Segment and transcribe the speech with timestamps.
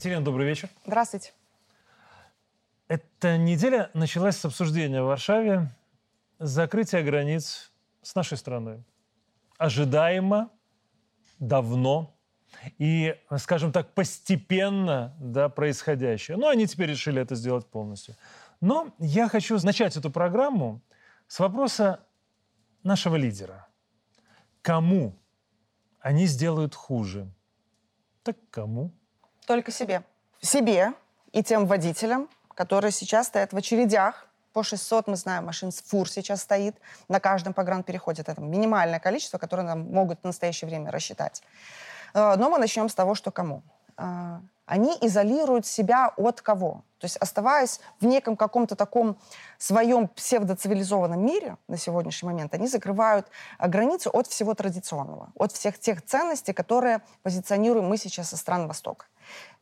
[0.00, 0.70] Екатерина, добрый вечер.
[0.86, 1.34] Здравствуйте.
[2.88, 5.76] Эта неделя началась с обсуждения в Варшаве
[6.38, 8.82] закрытия границ с нашей страной.
[9.58, 10.50] Ожидаемо,
[11.38, 12.16] давно
[12.78, 16.38] и, скажем так, постепенно да, происходящее.
[16.38, 18.16] Но они теперь решили это сделать полностью.
[18.62, 20.80] Но я хочу начать эту программу
[21.26, 22.00] с вопроса
[22.82, 23.68] нашего лидера.
[24.62, 25.14] Кому
[25.98, 27.30] они сделают хуже?
[28.22, 28.94] Так кому?
[29.50, 30.04] Только себе.
[30.40, 30.92] Себе
[31.32, 34.28] и тем водителям, которые сейчас стоят в очередях.
[34.52, 36.76] По 600, мы знаем, машин с фур сейчас стоит
[37.08, 38.22] на каждом погранпереходе.
[38.24, 41.42] Это минимальное количество, которое нам могут в настоящее время рассчитать.
[42.14, 43.62] Э, но мы начнем с того, что кому.
[43.98, 46.84] Э, они изолируют себя от кого?
[47.00, 49.18] То есть оставаясь в неком каком-то таком
[49.58, 53.26] своем псевдоцивилизованном мире на сегодняшний момент, они закрывают
[53.58, 58.68] э, границу от всего традиционного, от всех тех ценностей, которые позиционируем мы сейчас со стран
[58.68, 59.06] Востока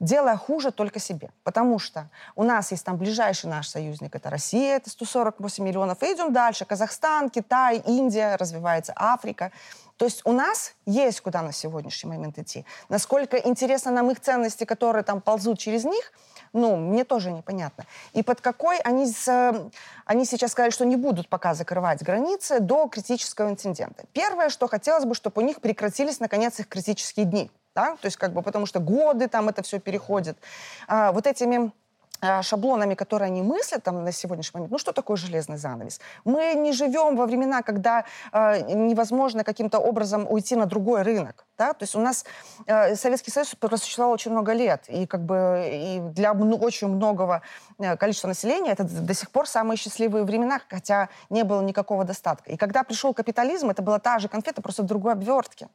[0.00, 1.30] делая хуже только себе.
[1.44, 6.02] Потому что у нас есть там ближайший наш союзник, это Россия, это 148 миллионов.
[6.02, 6.64] И идем дальше.
[6.64, 9.52] Казахстан, Китай, Индия, развивается Африка.
[9.96, 12.64] То есть у нас есть куда на сегодняшний момент идти.
[12.88, 16.12] Насколько интересно нам их ценности, которые там ползут через них,
[16.52, 17.84] ну, мне тоже непонятно.
[18.12, 19.70] И под какой они, с,
[20.04, 24.04] они сейчас сказали, что не будут пока закрывать границы до критического инцидента.
[24.12, 27.50] Первое, что хотелось бы, чтобы у них прекратились, наконец, их критические дни.
[27.78, 27.96] Да?
[28.00, 30.36] То есть как бы потому что годы там это все переходит.
[30.88, 31.70] А, вот этими
[32.42, 36.00] шаблонами, которые они мыслят там на сегодняшний момент, ну что такое железный занавес?
[36.24, 41.46] Мы не живем во времена, когда э, невозможно каким-то образом уйти на другой рынок.
[41.58, 41.72] Да?
[41.72, 42.24] То есть у нас
[42.66, 47.42] э, Советский Союз просуществовал очень много лет, и как бы и для очень многого
[47.78, 52.50] э, количества населения это до сих пор самые счастливые времена, хотя не было никакого достатка.
[52.50, 55.68] И когда пришел капитализм, это была та же конфета, просто в другой обвертке.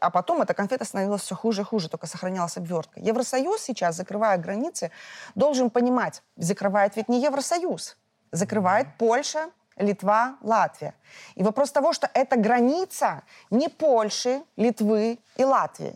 [0.00, 3.00] А потом эта конфета становилась все хуже и хуже, только сохранялась обвертка.
[3.00, 4.90] Евросоюз сейчас, закрывая границы,
[5.34, 7.96] должен понимать, понимать, закрывает ведь не Евросоюз,
[8.30, 10.94] закрывает Польша, Литва, Латвия.
[11.36, 15.94] И вопрос того, что это граница не Польши, Литвы и Латвии.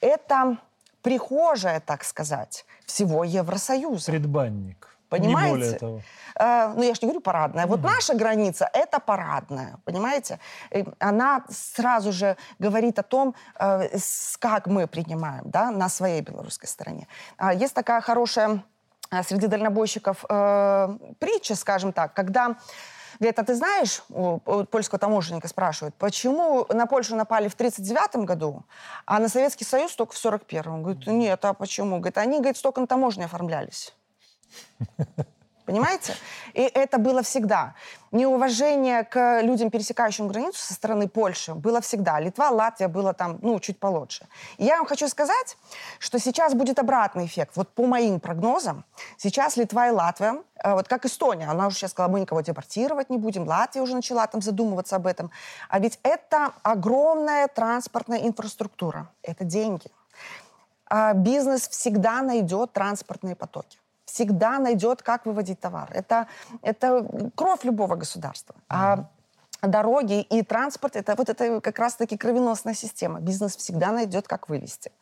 [0.00, 0.56] Это
[1.02, 4.12] прихожая, так сказать, всего Евросоюза.
[4.12, 4.88] Предбанник.
[5.08, 5.52] Понимаете?
[5.52, 6.00] Не более того.
[6.36, 7.64] Э, ну, я же не говорю парадная.
[7.64, 7.68] Mm-hmm.
[7.68, 10.38] Вот наша граница— это парадная, понимаете?
[10.70, 13.98] И она сразу же говорит о том, э,
[14.38, 17.06] как мы принимаем да, на своей белорусской стороне.
[17.36, 18.71] А есть такая хорошая Э,
[19.22, 22.56] среди дальнобойщиков э, притча, скажем так, когда
[23.18, 28.26] Говорит, а ты знаешь, у, у польского таможенника спрашивают, почему на Польшу напали в 1939
[28.26, 28.64] году,
[29.06, 30.82] а на Советский Союз только в 1941?
[30.82, 31.98] Говорит, нет, а почему?
[31.98, 33.94] Говорит, они, говорит, столько на таможне оформлялись.
[35.64, 36.14] Понимаете?
[36.54, 37.74] И это было всегда.
[38.10, 42.18] Неуважение к людям, пересекающим границу со стороны Польши, было всегда.
[42.20, 44.26] Литва, Латвия было там, ну, чуть получше.
[44.58, 45.56] И я вам хочу сказать,
[45.98, 47.52] что сейчас будет обратный эффект.
[47.54, 48.84] Вот по моим прогнозам,
[49.16, 53.08] сейчас Литва и Латвия, э, вот как Эстония, она уже сейчас сказала, мы никого депортировать
[53.08, 55.30] не будем, Латвия уже начала там задумываться об этом.
[55.68, 59.86] А ведь это огромная транспортная инфраструктура, это деньги.
[60.86, 65.90] А бизнес всегда найдет транспортные потоки всегда найдет, как выводить товар.
[65.92, 66.26] Это,
[66.62, 68.54] это кровь любого государства.
[68.68, 69.08] А
[69.62, 73.20] дороги и транспорт это вот это как раз-таки кровеносная система.
[73.20, 74.92] Бизнес всегда найдет, как вывести.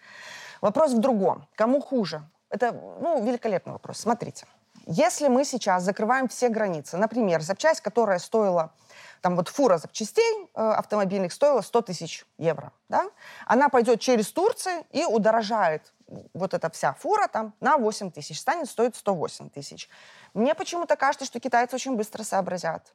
[0.60, 1.46] Вопрос в другом.
[1.54, 2.22] Кому хуже?
[2.50, 3.98] Это ну, великолепный вопрос.
[3.98, 4.46] Смотрите.
[4.86, 8.72] Если мы сейчас закрываем все границы, например, запчасть, которая стоила,
[9.20, 13.08] там вот фура запчастей э, автомобильных стоила 100 тысяч евро, да?
[13.46, 15.92] она пойдет через Турцию и удорожает
[16.34, 19.88] вот эта вся фура там на 8 тысяч, станет стоить 108 тысяч.
[20.34, 22.92] Мне почему-то кажется, что китайцы очень быстро сообразят.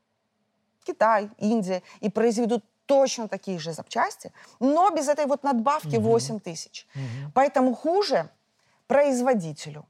[0.83, 6.09] Китай, Индия, и произведут точно такие же запчасти, но без этой вот надбавки угу.
[6.09, 6.87] 8 тысяч.
[6.93, 7.31] Угу.
[7.33, 8.29] Поэтому хуже
[8.87, 9.85] производителю,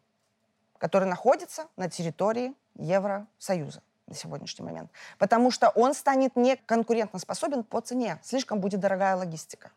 [0.77, 4.91] который находится на территории Евросоюза на сегодняшний момент.
[5.17, 8.19] Потому что он станет не конкурентоспособен по цене.
[8.23, 9.71] Слишком будет дорогая логистика.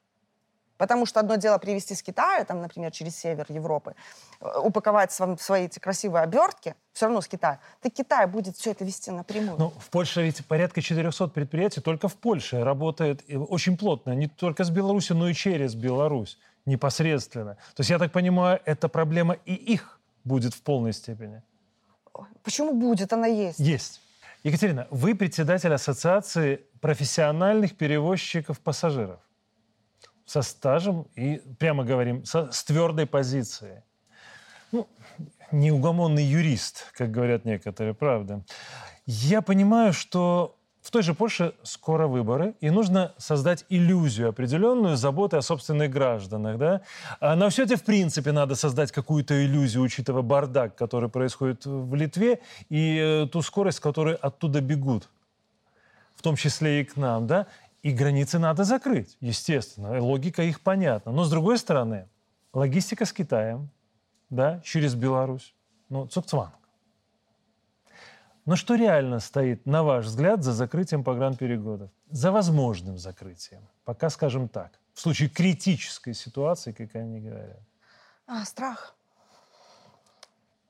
[0.78, 3.94] Потому что одно дело привезти с Китая, там, например, через север Европы,
[4.40, 7.58] э, упаковать в свои эти красивые обертки, все равно с Китая.
[7.82, 9.58] Так Китай будет все это вести напрямую.
[9.58, 14.64] Ну, в Польше ведь порядка 400 предприятий только в Польше работает очень плотно, не только
[14.64, 17.54] с Беларуси, но и через Беларусь непосредственно.
[17.74, 21.42] То есть, я так понимаю, эта проблема и их будет в полной степени.
[22.42, 23.12] Почему будет?
[23.12, 23.58] Она есть.
[23.58, 24.00] Есть.
[24.44, 29.18] Екатерина, вы председатель Ассоциации профессиональных перевозчиков пассажиров
[30.28, 33.80] со стажем и, прямо говорим, со, с твердой позицией.
[34.72, 34.86] Ну,
[35.50, 38.44] неугомонный юрист, как говорят некоторые, правда.
[39.06, 45.38] Я понимаю, что в той же Польше скоро выборы, и нужно создать иллюзию определенную заботы
[45.38, 46.58] о собственных гражданах.
[46.58, 46.82] Да?
[47.20, 51.94] А на все это, в принципе, надо создать какую-то иллюзию, учитывая бардак, который происходит в
[51.94, 55.08] Литве, и э, ту скорость, с которой оттуда бегут,
[56.14, 57.26] в том числе и к нам.
[57.26, 57.46] Да?
[57.82, 60.00] И границы надо закрыть, естественно.
[60.02, 61.12] Логика их понятна.
[61.12, 62.08] Но, с другой стороны,
[62.52, 63.70] логистика с Китаем,
[64.30, 65.54] да, через Беларусь,
[65.88, 66.54] ну, цукцванг.
[68.44, 71.90] Но что реально стоит, на ваш взгляд, за закрытием погранпереходов?
[72.10, 77.60] За возможным закрытием, пока скажем так, в случае критической ситуации, как они говорят.
[78.26, 78.96] А, страх.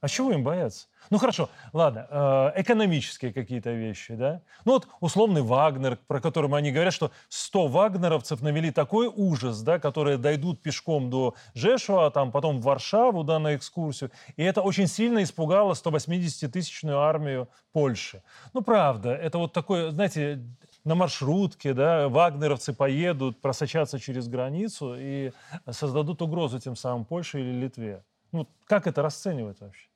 [0.01, 0.87] А чего им бояться?
[1.11, 4.43] Ну хорошо, ладно, э, экономические какие-то вещи, да?
[4.65, 9.81] Ну вот условный Вагнер, про который они говорят, что 100 вагнеровцев навели такой ужас, да,
[9.81, 14.13] которые дойдут пешком до Жешуа, а там потом в Варшаву, да, на экскурсию.
[14.37, 18.23] И это очень сильно испугало 180-тысячную армию Польши.
[18.53, 20.45] Ну правда, это вот такое, знаете,
[20.85, 25.33] на маршрутке, да, вагнеровцы поедут, просочатся через границу и
[25.71, 28.05] создадут угрозу тем самым Польше или Литве.
[28.33, 29.88] Ну, как это расценивать вообще?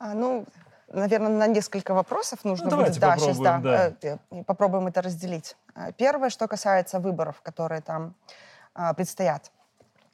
[0.00, 0.46] А, ну,
[0.88, 2.98] наверное, на несколько вопросов нужно ну, будет.
[2.98, 3.92] Да, сейчас, да, да.
[4.00, 5.56] Э, попробуем это разделить.
[5.74, 8.14] А, первое, что касается выборов, которые там
[8.74, 9.52] а, предстоят.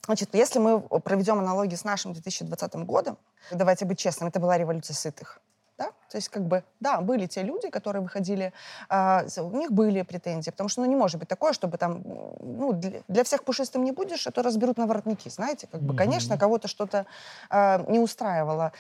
[0.06, 3.16] Значит, если мы проведем аналогию с нашим 2020 годом,
[3.52, 5.40] давайте быть честными, это была революция сытых.
[5.78, 5.92] Да?
[6.10, 8.52] То есть, как бы, да, были те люди, которые выходили,
[8.88, 12.02] э, у них были претензии, потому что, ну, не может быть такое, чтобы там,
[12.40, 15.94] ну, для, для всех пушистым не будешь, а то разберут на воротники, знаете, как бы,
[15.94, 15.98] mm-hmm.
[15.98, 17.06] конечно, кого-то что-то
[17.50, 18.72] э, не устраивало.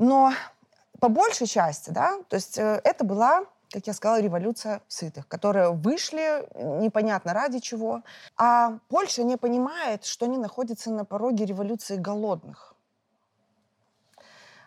[0.00, 0.32] Но
[0.98, 5.70] по большей части, да, то есть э, это была как я сказала, революция сытых, которые
[5.70, 6.44] вышли
[6.82, 8.02] непонятно ради чего.
[8.36, 12.74] А Польша не понимает, что они находятся на пороге революции голодных.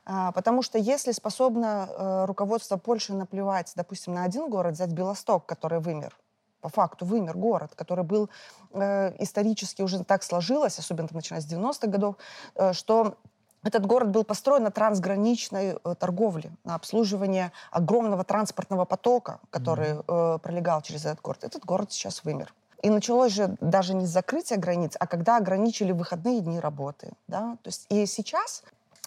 [0.05, 5.45] А, потому что если способно э, руководство Польши наплевать, допустим, на один город, взять Белосток,
[5.45, 6.17] который вымер,
[6.61, 8.29] по факту вымер город, который был
[8.71, 12.15] э, исторически уже так сложилось, особенно начиная с 90-х годов,
[12.55, 13.17] э, что
[13.63, 20.35] этот город был построен на трансграничной э, торговле, на обслуживание огромного транспортного потока, который mm-hmm.
[20.35, 21.43] э, пролегал через этот город.
[21.43, 22.53] Этот город сейчас вымер.
[22.81, 27.13] И началось же даже не с закрытия границ, а когда ограничили выходные дни работы.
[27.27, 27.57] Да?
[27.63, 28.63] То есть и сейчас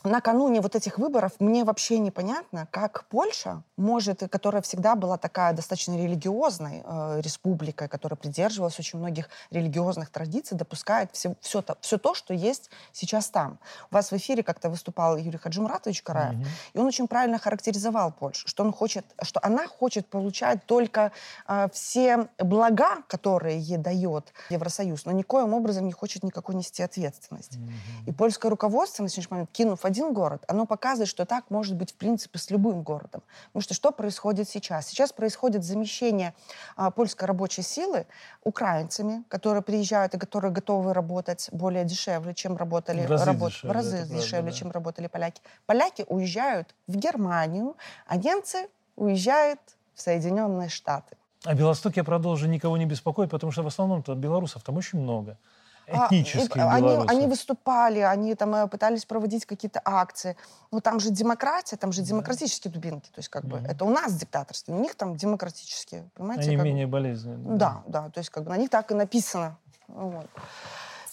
[0.08, 5.97] накануне вот этих выборов мне вообще непонятно, как Польша может, которая всегда была такая достаточно
[5.97, 12.14] религиозной э, республикой, которая придерживалась очень многих религиозных традиций, допускает все, все, то, все то,
[12.14, 13.58] что есть сейчас там.
[13.91, 16.47] У вас в эфире как-то выступал Юрий Хаджимуратович Караев, mm-hmm.
[16.75, 21.12] и он очень правильно характеризовал Польшу, что он хочет, что она хочет получать только
[21.49, 27.58] э, все блага, которые ей дает Евросоюз, но никоим образом не хочет никакой нести ответственности.
[27.58, 28.08] Mm-hmm.
[28.08, 31.75] И польское руководство на сегодняшний момент, кинув один один город, оно показывает, что так может
[31.75, 33.22] быть, в принципе, с любым городом.
[33.46, 34.87] Потому что что происходит сейчас?
[34.88, 36.34] Сейчас происходит замещение
[36.76, 38.06] а, польской рабочей силы
[38.44, 43.06] украинцами, которые приезжают и которые готовы работать более дешевле, чем работали...
[43.06, 44.52] В разы работ, дешевле, в разы дешевле правда, да.
[44.52, 45.40] чем работали поляки.
[45.64, 47.76] Поляки уезжают в Германию,
[48.06, 49.60] а немцы уезжают
[49.94, 51.16] в Соединенные Штаты.
[51.44, 55.38] А Белосток, я продолжу, никого не беспокоит, потому что в основном-то белорусов там очень много
[55.86, 60.36] этнических а, они, они выступали, они там э, пытались проводить какие-то акции.
[60.72, 63.08] Но там же демократия, там же демократические дубинки.
[63.08, 66.08] То есть как бы это у нас диктаторство, у них там демократические.
[66.14, 66.48] Понимаете?
[66.48, 67.56] Они как менее болезненные.
[67.56, 69.56] Да, да, то есть как бы на них так и написано.
[69.88, 70.26] Вот.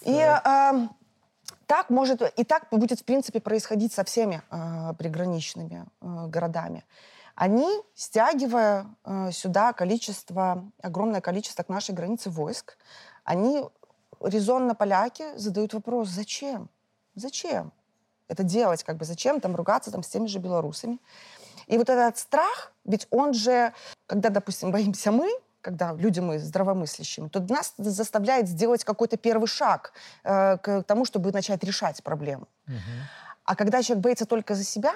[0.01, 0.87] И э,
[1.67, 6.83] так может, и так будет в принципе происходить со всеми э, приграничными э, городами
[7.35, 12.77] они, стягивая э, сюда количество, огромное количество к нашей границе войск,
[13.23, 13.63] они
[14.23, 16.69] резонно поляки задают вопрос, зачем?
[17.15, 17.71] Зачем
[18.27, 18.83] это делать?
[18.83, 20.99] Как бы зачем там ругаться там, с теми же белорусами?
[21.67, 23.73] И вот этот страх, ведь он же,
[24.05, 25.29] когда, допустим, боимся мы,
[25.61, 31.31] когда люди мы здравомыслящими, то нас заставляет сделать какой-то первый шаг э, к тому, чтобы
[31.31, 32.47] начать решать проблему.
[32.67, 32.75] Угу.
[33.45, 34.93] А когда человек боится только за себя,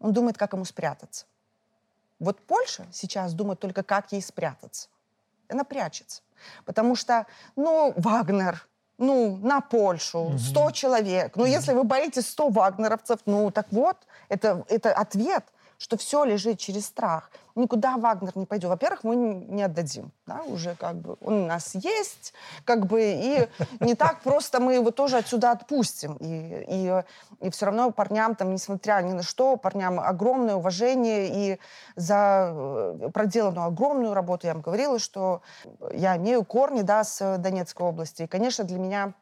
[0.00, 1.26] он думает, как ему спрятаться.
[2.18, 4.88] Вот Польша сейчас думает только, как ей спрятаться.
[5.48, 6.22] Она прячется.
[6.64, 7.26] Потому что,
[7.56, 8.66] ну, Вагнер,
[8.98, 11.36] ну, на Польшу, 100 человек.
[11.36, 13.96] Ну, если вы боитесь 100 вагнеровцев, ну, так вот,
[14.28, 15.44] это, это ответ–
[15.78, 17.30] что все лежит через страх.
[17.54, 18.68] Никуда Вагнер не пойдет.
[18.70, 20.12] Во-первых, мы не отдадим.
[20.26, 23.48] Да, уже как бы он у нас есть, как бы, и
[23.80, 26.16] не так просто мы его тоже отсюда отпустим.
[26.20, 27.02] И, и,
[27.40, 31.58] и все равно парням, там, несмотря ни на что, парням огромное уважение и
[31.96, 34.46] за э, проделанную огромную работу.
[34.46, 35.42] Я вам говорила, что
[35.92, 38.22] я имею корни да, с Донецкой области.
[38.22, 39.14] И, конечно, для меня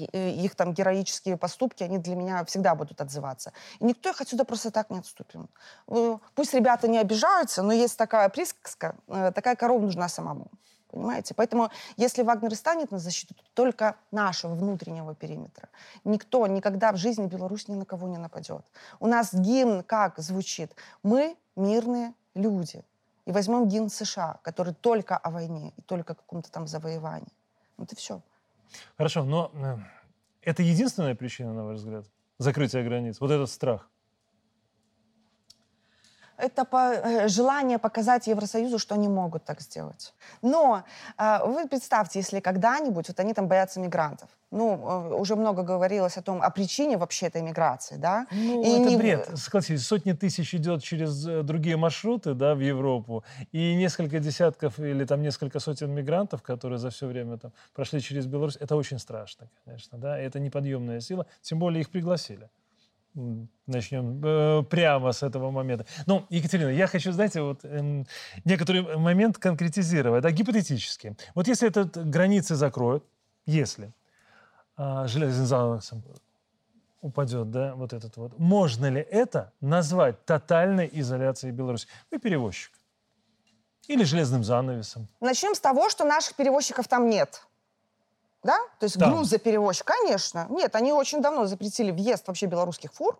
[0.00, 3.52] их там героические поступки, они для меня всегда будут отзываться.
[3.80, 5.48] И никто их отсюда просто так не отступил.
[5.88, 10.50] Э, пусть ребята не обижаются, но есть такая присказка, э, такая корова нужна самому.
[10.92, 11.32] Понимаете?
[11.34, 15.70] Поэтому если Вагнер станет на защиту, то только нашего внутреннего периметра.
[16.04, 18.62] Никто никогда в жизни Беларусь ни на кого не нападет.
[19.00, 20.76] У нас гимн как звучит?
[21.02, 22.84] Мы мирные люди.
[23.24, 27.32] И возьмем гимн США, который только о войне и только о каком-то там завоевании.
[27.78, 28.20] Вот и все.
[28.96, 29.76] Хорошо, но э,
[30.42, 32.06] это единственная причина, на ваш взгляд,
[32.38, 33.20] закрытия границ?
[33.20, 33.91] Вот этот страх?
[36.42, 40.14] Это по, э, желание показать Евросоюзу, что они могут так сделать.
[40.42, 40.82] Но
[41.18, 44.28] э, вы представьте, если когда-нибудь, вот они там боятся мигрантов.
[44.50, 48.26] Ну, э, уже много говорилось о том, о причине вообще этой миграции, да?
[48.32, 48.96] Ну, и это не...
[48.96, 49.30] бред.
[49.34, 55.22] Согласитесь, сотни тысяч идет через другие маршруты, да, в Европу, и несколько десятков или там
[55.22, 59.98] несколько сотен мигрантов, которые за все время там прошли через Беларусь, это очень страшно, конечно,
[59.98, 62.48] да, это неподъемная сила, тем более их пригласили
[63.14, 65.86] начнем э, прямо с этого момента.
[66.06, 68.04] Ну, Екатерина, я хочу, знаете, вот э,
[68.44, 71.16] некоторый момент конкретизировать, да, гипотетически.
[71.34, 73.04] Вот если этот границы закроют,
[73.46, 73.92] если
[74.78, 75.92] э, железный занавес
[77.00, 81.88] упадет, да, вот этот вот, можно ли это назвать тотальной изоляцией Беларуси?
[82.10, 82.72] Вы перевозчик.
[83.88, 85.08] Или железным занавесом.
[85.20, 87.44] Начнем с того, что наших перевозчиков там нет
[88.42, 88.58] да?
[88.78, 89.08] То есть да.
[89.08, 90.46] грузоперевозчик, конечно.
[90.50, 93.18] Нет, они очень давно запретили въезд вообще белорусских фур,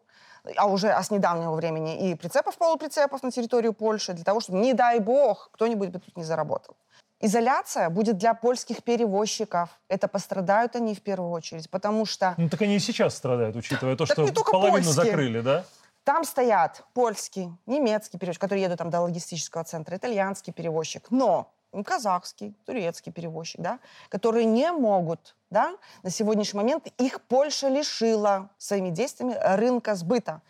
[0.56, 4.58] а уже а с недавнего времени и прицепов, полуприцепов на территорию Польши, для того, чтобы,
[4.58, 6.76] не дай бог, кто-нибудь бы тут не заработал.
[7.20, 9.70] Изоляция будет для польских перевозчиков.
[9.88, 12.34] Это пострадают они в первую очередь, потому что...
[12.36, 14.92] Ну так они и сейчас страдают, учитывая то, что половину польские.
[14.92, 15.64] закрыли, да?
[16.02, 21.06] Там стоят польский, немецкий перевозчик, которые едут там до логистического центра, итальянский перевозчик.
[21.10, 21.52] Но
[21.84, 28.90] казахский, турецкий перевозчик, да, которые не могут, да, на сегодняшний момент их Польша лишила своими
[28.90, 30.42] действиями рынка сбыта.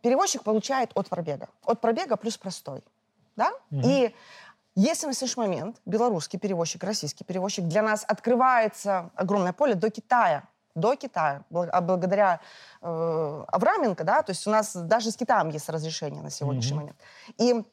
[0.00, 1.48] Перевозчик получает от пробега.
[1.64, 2.82] От пробега плюс простой,
[3.36, 3.82] да, угу.
[3.84, 4.14] и
[4.76, 10.44] если на сегодняшний момент белорусский перевозчик, российский перевозчик, для нас открывается огромное поле до Китая,
[10.74, 12.40] до Китая, а благодаря
[12.80, 16.80] э, Авраменко, да, то есть у нас даже с Китаем есть разрешение на сегодняшний mm
[16.80, 16.96] момент.
[17.36, 17.64] И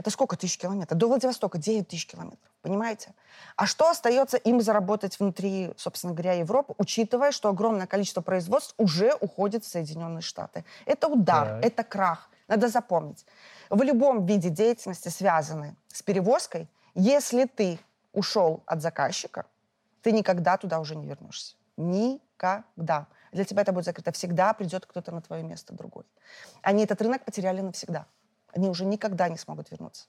[0.00, 0.96] это сколько тысяч километров?
[0.98, 3.12] До Владивостока 9 тысяч километров, понимаете?
[3.54, 9.12] А что остается им заработать внутри, собственно говоря, Европы, учитывая, что огромное количество производств уже
[9.20, 10.64] уходит в Соединенные Штаты?
[10.86, 11.64] Это удар, так.
[11.66, 12.30] это крах.
[12.48, 13.26] Надо запомнить.
[13.68, 17.78] В любом виде деятельности, связанной с перевозкой, если ты
[18.14, 19.44] ушел от заказчика,
[20.00, 21.56] ты никогда туда уже не вернешься.
[21.76, 23.06] Никогда.
[23.32, 24.12] Для тебя это будет закрыто.
[24.12, 26.04] Всегда придет кто-то на твое место другой.
[26.62, 28.06] Они этот рынок потеряли навсегда
[28.52, 30.06] они уже никогда не смогут вернуться.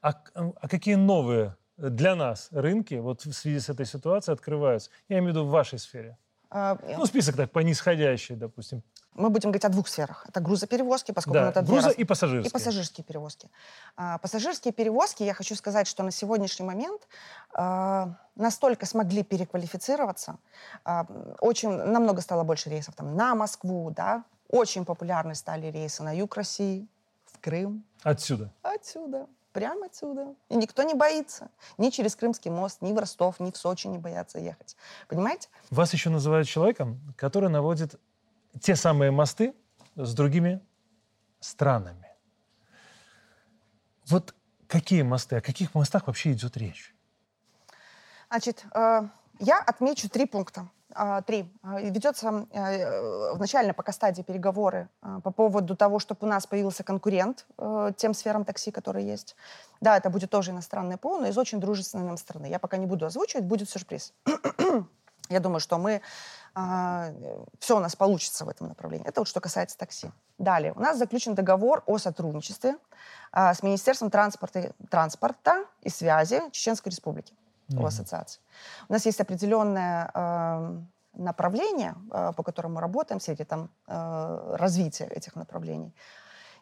[0.00, 4.90] А, а какие новые для нас рынки вот в связи с этой ситуацией открываются?
[5.08, 6.16] Я имею в виду в вашей сфере.
[6.54, 8.82] А, ну, список так по нисходящей, допустим.
[9.14, 10.26] Мы будем говорить о двух сферах.
[10.28, 11.98] Это грузоперевозки, поскольку да, это грузо раз...
[11.98, 12.50] и пассажирские.
[12.50, 13.50] И пассажирские перевозки.
[13.96, 17.08] А, пассажирские перевозки, я хочу сказать, что на сегодняшний момент
[17.54, 20.38] а, настолько смогли переквалифицироваться,
[20.84, 21.06] а,
[21.40, 26.36] очень намного стало больше рейсов там на Москву, да, очень популярны стали рейсы на юг
[26.36, 26.86] России,
[27.42, 27.84] Крым.
[28.02, 28.52] Отсюда?
[28.62, 29.26] Отсюда.
[29.52, 30.34] Прямо отсюда.
[30.48, 31.50] И никто не боится.
[31.76, 34.76] Ни через Крымский мост, ни в Ростов, ни в Сочи не боятся ехать.
[35.08, 35.48] Понимаете?
[35.70, 38.00] Вас еще называют человеком, который наводит
[38.60, 39.54] те самые мосты
[39.96, 40.60] с другими
[41.40, 42.06] странами.
[44.06, 44.34] Вот
[44.68, 46.94] какие мосты, о каких мостах вообще идет речь?
[48.28, 49.02] Значит, э,
[49.40, 50.68] я отмечу три пункта.
[50.94, 51.50] А, три.
[51.62, 56.46] А, ведется э, в начальной пока стадии переговоры а, по поводу того, чтобы у нас
[56.46, 59.36] появился конкурент э, тем сферам такси, которые есть.
[59.80, 62.46] Да, это будет тоже иностранный пол, но из очень дружественной нам страны.
[62.46, 64.12] Я пока не буду озвучивать, будет сюрприз.
[65.28, 66.02] Я думаю, что мы
[67.58, 69.08] все у нас получится в этом направлении.
[69.08, 70.10] Это вот что касается такси.
[70.36, 70.74] Далее.
[70.74, 72.76] У нас заключен договор о сотрудничестве
[73.32, 77.32] с Министерством транспорта, транспорта и связи Чеченской Республики.
[77.80, 78.40] У ассоциации.
[78.88, 80.78] У нас есть определенное э,
[81.14, 85.94] направление, э, по которому мы работаем, эти там э, развитие этих направлений.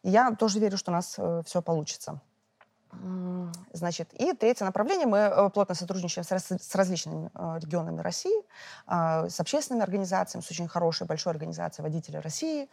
[0.02, 2.20] И я тоже верю, что у нас э, все получится.
[3.72, 5.06] Значит, и третье направление.
[5.06, 8.42] Мы э, плотно сотрудничаем с, с различными э, регионами России,
[8.88, 12.68] э, с общественными организациями, с очень хорошей, большой организацией водителей России.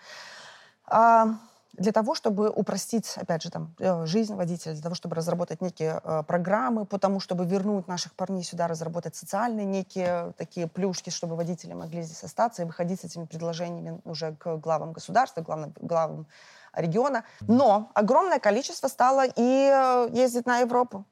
[0.89, 1.25] Э,
[1.73, 6.01] для того, чтобы упростить, опять же, там, э, жизнь водителя, для того, чтобы разработать некие
[6.03, 11.73] э, программы, потому чтобы вернуть наших парней сюда, разработать социальные некие такие плюшки, чтобы водители
[11.73, 16.27] могли здесь остаться и выходить с этими предложениями уже к главам государства, главным, главам
[16.73, 17.23] региона.
[17.41, 21.05] Но огромное количество стало и э, ездить на Европу.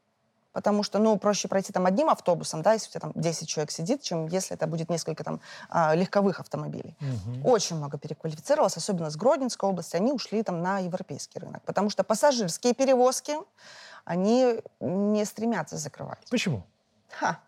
[0.55, 3.71] Потому что, ну, проще пройти там одним автобусом, да, если у тебя там 10 человек
[3.71, 6.95] сидит, чем если это будет несколько там а, легковых автомобилей.
[7.01, 7.45] Мгм.
[7.45, 12.05] Очень много переквалифицировалось, особенно с Гродненской области, они ушли там на европейский рынок, потому что
[12.05, 13.35] пассажирские перевозки,
[14.05, 16.25] они не стремятся закрывать.
[16.29, 16.63] Почему?
[17.09, 17.39] Ха.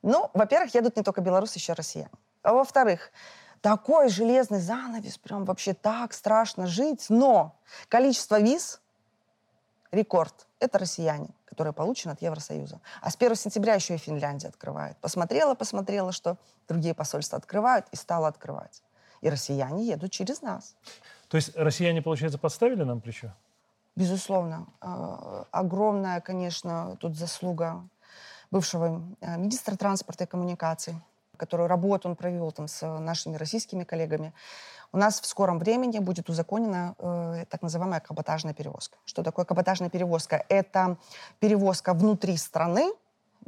[0.00, 2.10] Ну, во-первых, едут не только белорусы, еще россияне.
[2.42, 3.10] А во-вторых,
[3.60, 7.58] такой железный занавес, прям вообще так страшно жить, но
[7.90, 8.80] количество виз
[9.90, 10.46] рекорд.
[10.60, 11.28] Это россияне,
[11.58, 12.80] которые получены от Евросоюза.
[13.02, 14.96] А с 1 сентября еще и Финляндия открывает.
[14.98, 16.36] Посмотрела, посмотрела, что
[16.68, 18.84] другие посольства открывают, и стала открывать.
[19.22, 20.76] И россияне едут через нас.
[21.28, 23.32] То есть россияне, получается, подставили нам плечо?
[23.96, 24.68] Безусловно.
[24.80, 27.82] Э, Огромная, конечно, тут заслуга
[28.52, 30.94] бывшего э, министра транспорта и коммуникаций,
[31.38, 34.32] которую работу он провел там с нашими российскими коллегами.
[34.92, 38.96] У нас в скором времени будет узаконена э, так называемая каботажная перевозка.
[39.04, 40.44] Что такое каботажная перевозка?
[40.48, 40.96] Это
[41.40, 42.92] перевозка внутри страны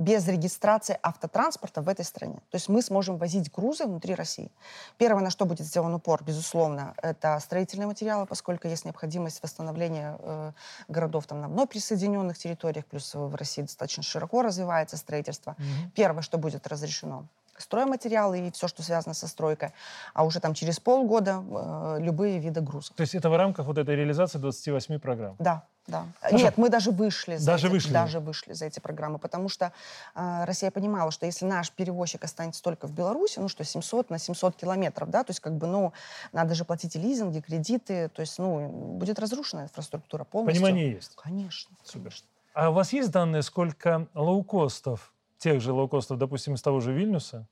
[0.00, 2.36] без регистрации автотранспорта в этой стране.
[2.50, 4.50] То есть мы сможем возить грузы внутри России.
[4.96, 10.52] Первое, на что будет сделан упор, безусловно, это строительные материалы, поскольку есть необходимость восстановления э,
[10.88, 15.54] городов там, на вновь присоединенных территориях, плюс в России достаточно широко развивается строительство.
[15.58, 15.90] Мгм.
[15.94, 17.26] Первое, что будет разрешено,
[17.60, 19.72] стройматериалы и все, что связано со стройкой.
[20.14, 22.96] А уже там через полгода э, любые виды грузов.
[22.96, 25.36] То есть это в рамках вот этой реализации 28 программ?
[25.38, 26.06] Да, да.
[26.20, 26.44] Хорошо.
[26.44, 27.92] Нет, мы даже вышли за Даже эти, вышли?
[27.92, 29.72] даже вышли за эти программы, потому что
[30.14, 34.18] э, Россия понимала, что если наш перевозчик останется только в Беларуси, ну что 700 на
[34.18, 35.92] 700 километров, да, то есть как бы, ну,
[36.32, 40.62] надо же платить и лизинги, кредиты, то есть, ну, будет разрушена инфраструктура полностью.
[40.62, 41.16] Понимание есть.
[41.16, 41.74] Конечно.
[41.84, 42.10] Супер.
[42.10, 42.26] конечно.
[42.52, 47.48] А у вас есть данные, сколько лоукостов, тех же лоукостов, допустим, из того же Вильнюса,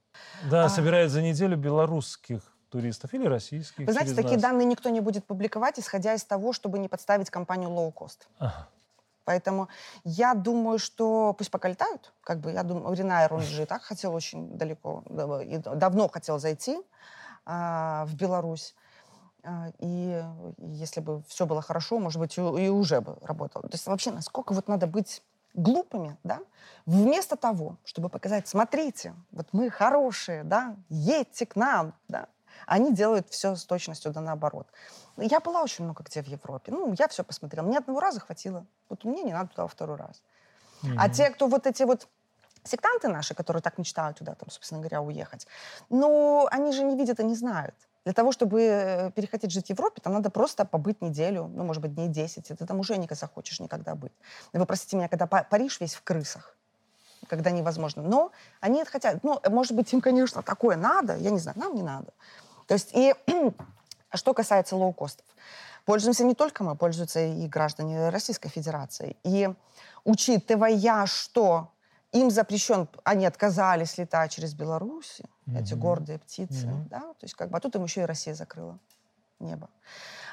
[0.50, 0.68] да, А.
[0.68, 4.42] собирает за неделю белорусских туристов или российских Вы знаете, такие нас?
[4.42, 8.28] данные никто не будет публиковать, исходя из того, чтобы не подставить компанию low-cost.
[8.38, 8.68] Ага.
[9.24, 9.68] Поэтому
[10.04, 12.12] я думаю, что пусть пока летают.
[12.22, 16.78] Как бы я думаю, Ринайер, он же и так хотел очень далеко, давно хотел зайти
[17.44, 18.74] а, в Беларусь.
[19.44, 20.22] А, и
[20.58, 23.62] если бы все было хорошо, может быть, и, и уже бы работал.
[23.62, 25.22] То есть вообще, насколько вот надо быть
[25.58, 26.40] глупыми, да?
[26.86, 32.28] Вместо того, чтобы показать, смотрите, вот мы хорошие, да, едьте к нам, да,
[32.66, 34.66] они делают все с точностью да наоборот.
[35.16, 36.72] Я была очень много где в Европе.
[36.72, 37.66] Ну, я все посмотрела.
[37.66, 38.66] Мне одного раза хватило.
[38.88, 40.22] Вот мне не надо туда во второй раз.
[40.96, 41.12] А Мгм.
[41.12, 42.08] те, кто вот эти вот
[42.64, 45.46] сектанты наши, которые так мечтают туда, там, собственно говоря, уехать,
[45.90, 47.74] ну, они же не видят и не знают.
[48.08, 51.82] Для того, чтобы э, перехотеть жить в Европе, там надо просто побыть неделю, ну, может
[51.82, 54.12] быть, дней 10, и ты там уже не захочешь никогда быть.
[54.54, 56.56] Вы простите меня, когда Па- Париж весь в крысах,
[57.26, 58.02] когда невозможно.
[58.02, 59.22] Но они хотят.
[59.24, 62.14] Ну, может быть, им, конечно, такое надо, я не знаю, нам не надо.
[62.66, 63.14] То есть и
[64.14, 65.26] что касается лоукостов.
[65.84, 69.18] Пользуемся не только мы, пользуются и граждане Российской Федерации.
[69.22, 69.50] И
[70.04, 71.72] учитывая, что
[72.12, 75.20] им запрещен, они отказались летать через Беларусь,
[75.54, 75.80] эти Мгм.
[75.80, 76.88] гордые птицы, Мгм.
[76.88, 78.78] да, то есть как бы, а тут им еще и Россия закрыла
[79.40, 79.68] небо.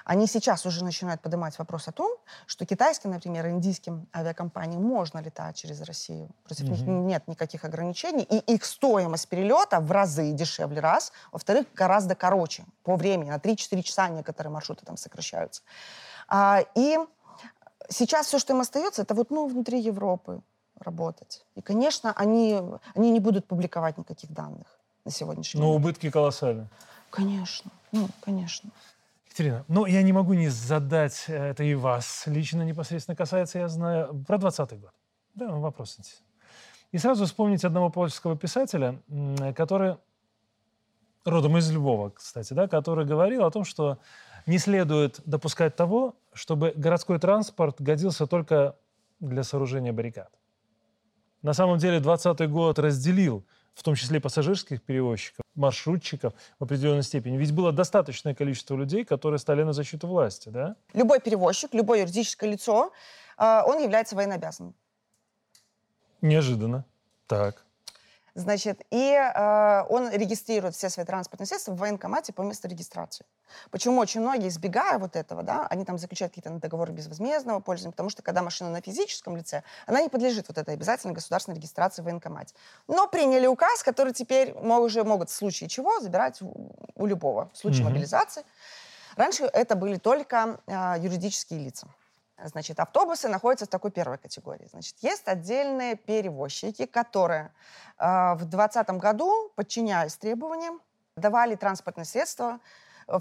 [0.03, 5.55] Они сейчас уже начинают поднимать вопрос о том, что китайским, например, индийским авиакомпаниям можно летать
[5.57, 6.29] через Россию.
[6.43, 7.07] Против них Мгм.
[7.07, 8.23] нет никаких ограничений.
[8.23, 11.11] И их стоимость перелета в разы дешевле, раз.
[11.31, 13.29] Во-вторых, гораздо короче по времени.
[13.29, 15.61] На 3-4 часа некоторые маршруты там сокращаются.
[16.27, 16.97] А, и
[17.89, 20.41] сейчас все, что им остается, это вот ну, внутри Европы
[20.79, 21.45] работать.
[21.55, 22.61] И, конечно, они,
[22.95, 24.67] они не будут публиковать никаких данных
[25.05, 25.75] на сегодняшний Но день.
[25.75, 26.67] убытки колоссальны.
[27.09, 27.71] Конечно.
[27.91, 28.69] Ну, конечно.
[29.27, 33.67] Екатерина, ну я не могу не задать, э, это и вас лично непосредственно касается, я
[33.67, 34.91] знаю, про 20 год.
[35.33, 36.25] Да, вопрос интересный.
[36.91, 39.01] И сразу вспомнить одного польского писателя,
[39.55, 39.97] который,
[41.25, 43.97] родом из Львова, кстати, да, который говорил о том, что
[44.45, 48.77] не следует допускать того, чтобы городской транспорт годился только
[49.19, 50.29] для сооружения баррикад.
[51.45, 57.37] На самом деле 20 год разделил, в том числе пассажирских перевозчиков, маршрутчиков в определенной степени.
[57.37, 60.75] Ведь было достаточное количество людей, которые стали на защиту власти, да?
[60.95, 62.91] Любой перевозчик, любое юридическое лицо,
[63.37, 64.73] э, он является военнообязанным.
[66.21, 66.83] Неожиданно.
[67.27, 67.63] Так.
[68.35, 73.25] Значит, и э, он регистрирует все свои транспортные средства в военкомате по месту регистрации.
[73.71, 78.09] Почему очень многие, избегая вот этого, да, они там заключают какие-то договоры безвозмездного пользования, потому
[78.09, 82.05] что когда машина на физическом лице, она не подлежит вот этой обязательной государственной регистрации в
[82.05, 82.53] военкомате.
[82.87, 87.49] Но приняли указ, который теперь мо- уже могут в случае чего забирать у, у любого,
[87.53, 87.93] в случае Мгм.
[87.93, 88.43] мобилизации.
[89.15, 91.87] Раньше это были только э, юридические лица.
[92.43, 94.67] Значит, автобусы находятся в такой первой категории.
[94.69, 97.53] Значит, есть отдельные перевозчики, которые
[97.97, 100.81] э, в 2020 году, подчиняясь требованиям,
[101.15, 102.59] давали транспортные средства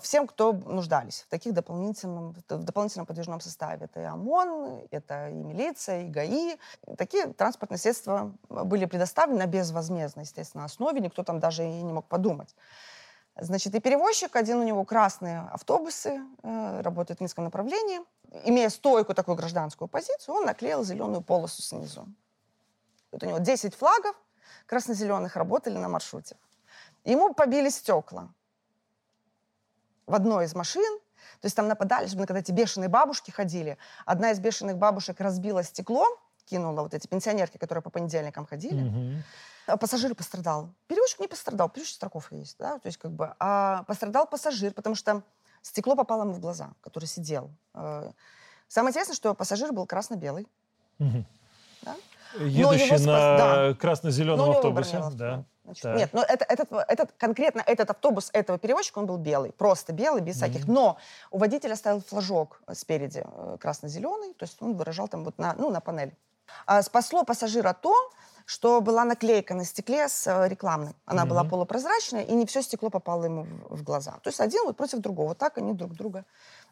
[0.00, 3.84] всем, кто нуждались в таких дополнительном, в дополнительном подвижном составе.
[3.84, 6.56] Это и ОМОН, это и милиция, и ГАИ.
[6.96, 11.00] Такие транспортные средства были предоставлены на безвозмездной, естественно, основе.
[11.00, 12.54] Никто там даже и не мог подумать.
[13.36, 18.00] Значит, и перевозчик, один у него красные автобусы, э, работают в низком направлении.
[18.42, 22.08] Имея стойкую такую гражданскую позицию, он наклеил зеленую полосу снизу.
[23.12, 24.16] Вот у него 10 флагов
[24.66, 26.36] красно-зеленых работали на маршруте.
[27.04, 28.28] Ему побили стекла
[30.06, 30.98] в одной из машин.
[31.40, 33.78] То есть там нападали, особенно когда эти бешеные бабушки ходили.
[34.04, 36.06] Одна из бешеных бабушек разбила стекло,
[36.44, 38.82] кинула вот эти пенсионерки, которые по понедельникам ходили.
[38.82, 39.22] Мгм.
[39.66, 40.74] А Пассажир пострадал.
[40.88, 44.94] Перевозчик не пострадал, перевозчик страховка есть, да, то есть как бы, а пострадал пассажир, потому
[44.94, 45.22] что
[45.64, 47.50] стекло попало ему в глаза, который сидел.
[47.74, 48.10] Э,
[48.68, 50.46] Самое интересное, что пассажир был красно-белый.
[50.98, 51.24] Мгм.
[51.82, 51.94] Да?
[52.40, 53.74] Едущий спас- на да.
[53.74, 55.02] красно-зеленом автобусе.
[55.12, 55.44] Да.
[55.64, 55.96] Значит, Так.
[55.96, 60.20] Нет, но это, этот, этот, конкретно этот автобус этого перевозчика, он был белый, просто белый,
[60.22, 60.66] без всяких.
[60.66, 60.98] Но
[61.30, 65.70] у водителя стоял флажок спереди э, красно-зеленый, то есть он выражал там вот на, ну,
[65.70, 66.16] на панели.
[66.66, 67.94] А спасло пассажира то,
[68.46, 70.94] что была наклейка на стекле с э, рекламной.
[71.06, 71.50] Она была Мгм.
[71.50, 74.12] полупрозрачная, и не все стекло попало ему в, в глаза.
[74.22, 75.34] То есть один вот против другого.
[75.34, 76.24] Так они друг друга.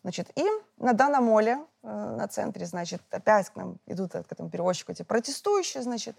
[0.03, 0.45] Значит, и
[0.79, 4.93] на данном моле, э, на центре, значит, опять к нам идут э, к этому перевозчику
[4.93, 6.17] эти протестующие, значит.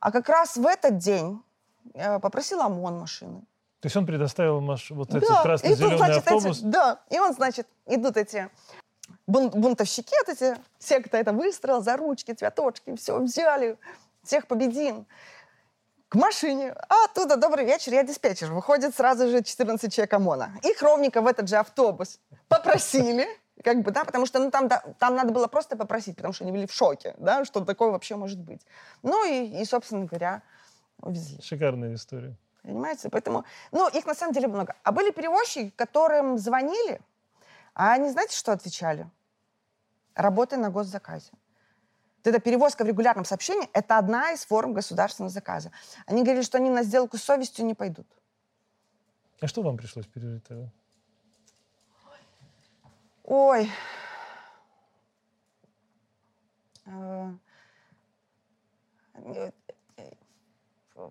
[0.00, 1.42] А как раз в этот день
[1.94, 3.40] э, попросил ОМОН машины.
[3.80, 6.60] То есть он предоставил маш- вот этот Да, и тут, красно-зеленый значит, эти- автобус.
[6.60, 8.48] да, и он, значит, идут эти
[9.26, 13.78] бун- бунтовщики, вот эти, все, кто это выстроил, за ручки, цветочки, все взяли,
[14.22, 15.06] всех победим.
[16.08, 16.74] К машине.
[16.88, 18.52] А оттуда, добрый вечер, я диспетчер.
[18.52, 20.58] Выходит сразу же 14 человек ОМОНа.
[20.64, 23.28] Их ровненько в этот же автобус попросили,
[23.62, 26.44] как бы, да, потому что ну, там, да, там надо было просто попросить, потому что
[26.44, 28.66] они были в шоке, да, что такое вообще может быть.
[29.02, 30.42] Ну и, и собственно говоря,
[31.00, 31.40] увезли.
[31.42, 32.36] Шикарная история.
[32.62, 33.08] Понимаете?
[33.08, 34.74] Поэтому, ну, их на самом деле много.
[34.82, 37.00] А были перевозчики, которым звонили,
[37.74, 39.08] а они, знаете, что отвечали?
[40.14, 41.30] Работай на госзаказе.
[42.22, 45.72] Вот эта перевозка в регулярном сообщении– это одна из форм государственного заказа.
[46.06, 48.06] Они говорили, что они на сделку с совестью не пойдут.
[49.40, 50.70] А что вам пришлось пережить тогда?
[53.24, 53.70] Ой.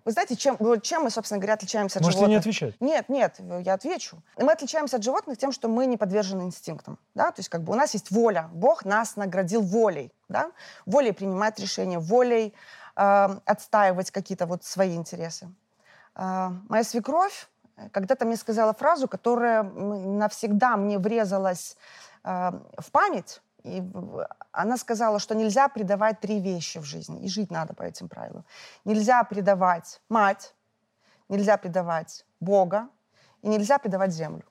[0.04, 2.40] Вы знаете, чем, вот чем мы, собственно говоря, отличаемся от Можете не животных?
[2.40, 2.80] отвечать.
[2.80, 4.22] Нет, нет, я отвечу.
[4.36, 6.98] Мы отличаемся от животных тем, что мы не подвержены инстинктам.
[7.14, 7.30] Да?
[7.30, 8.48] То есть как бы у нас есть воля.
[8.52, 10.12] Бог нас наградил волей.
[10.28, 10.50] Да?
[10.86, 12.54] Волей принимать решения, волей
[12.96, 15.48] э, отстаивать какие-то вот свои интересы.
[16.14, 21.76] Э, моя свекровь э, когда-то мне сказала фразу, которая навсегда мне врезалась
[22.24, 23.40] э, в память.
[23.62, 23.82] И
[24.52, 28.44] она сказала, что нельзя предавать три вещи в жизни, и жить надо по этим правилам.
[28.84, 30.54] Нельзя предавать мать,
[31.28, 32.88] нельзя предавать Бога,
[33.42, 34.44] и нельзя предавать землю.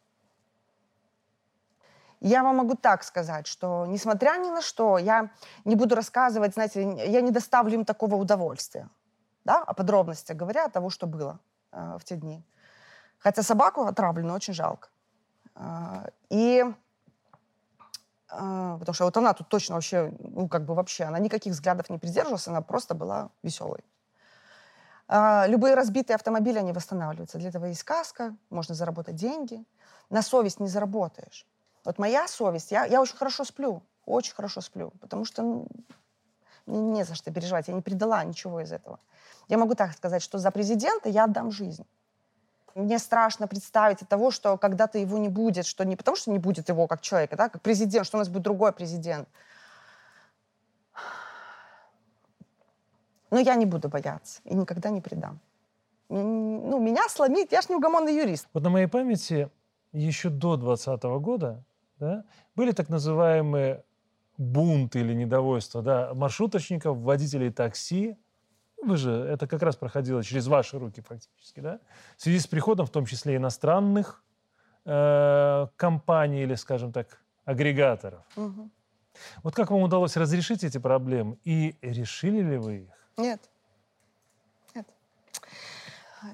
[2.22, 5.30] Я вам могу так сказать, что несмотря ни на что, я
[5.64, 8.90] не буду рассказывать, знаете, я не доставлю им такого удовольствия,
[9.46, 11.40] да, о подробностях говоря, о того, что было
[11.72, 12.44] э, в те дни.
[13.20, 14.90] Хотя собаку отравленную очень жалко.
[15.56, 16.66] А, и
[18.30, 21.98] потому что вот она тут точно вообще, ну, как бы вообще, она никаких взглядов не
[21.98, 23.84] придерживалась, она просто была веселой.
[25.08, 27.40] А, любые разбитые автомобили, они восстанавливаются.
[27.40, 29.66] Для этого есть каска, можно заработать деньги.
[30.10, 31.48] На совесть не заработаешь.
[31.84, 35.66] Вот моя совесть, я, я очень хорошо сплю, очень хорошо сплю, потому что
[36.66, 39.00] ну, не за что переживать, я не предала ничего из этого.
[39.48, 41.86] Я могу так сказать, что за президента я отдам жизнь.
[42.80, 46.40] Мне страшно представить от того, что когда-то его не будет, что не потому, что не
[46.40, 49.28] будет его как человека, да, как президент, что у нас будет другой президент.
[53.32, 55.40] Но я не буду бояться и никогда не предам.
[56.08, 58.48] Ну, меня сломить, я ж неугомонный юрист.
[58.54, 59.50] Вот на моей памяти
[59.92, 61.64] еще до 2020 года
[62.00, 62.24] да,
[62.56, 63.84] были так называемые
[64.38, 68.18] бунты или недовольства да, маршруточников, водителей такси.
[68.82, 71.80] Вы же, это как раз проходило через ваши руки фактически, да?
[72.18, 74.24] В связи с приходом, в том числе иностранных
[74.86, 78.24] э, компаний или, скажем так, агрегаторов.
[78.36, 78.72] Мгм.
[79.44, 83.10] Вот как вам удалось разрешить эти проблемы и решили ли вы их?
[83.18, 83.50] Нет.
[84.74, 84.88] Нет.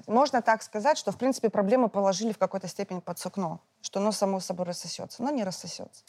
[0.06, 4.12] Можно так сказать, что, в принципе, проблемы положили в какой-то степени под сукно, что оно
[4.12, 6.04] само собой рассосется, но не рассосется.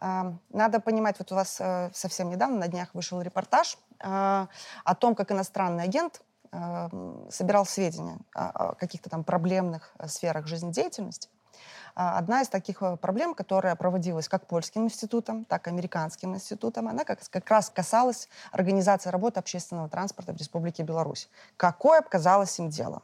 [0.00, 4.48] Надо понимать, вот у вас э, совсем недавно на днях вышел репортаж а,
[4.84, 11.28] о том, как иностранный агент м, собирал сведения о каких-то там проблемных э, сферах жизнедеятельности.
[11.94, 16.88] А, Одна из таких э, проблем, которая проводилась как польским институтом, так и американским институтом,
[16.88, 21.28] она как, как раз касалась организации работы общественного транспорта в Республике Беларусь.
[21.56, 23.02] Какое казалось им дело?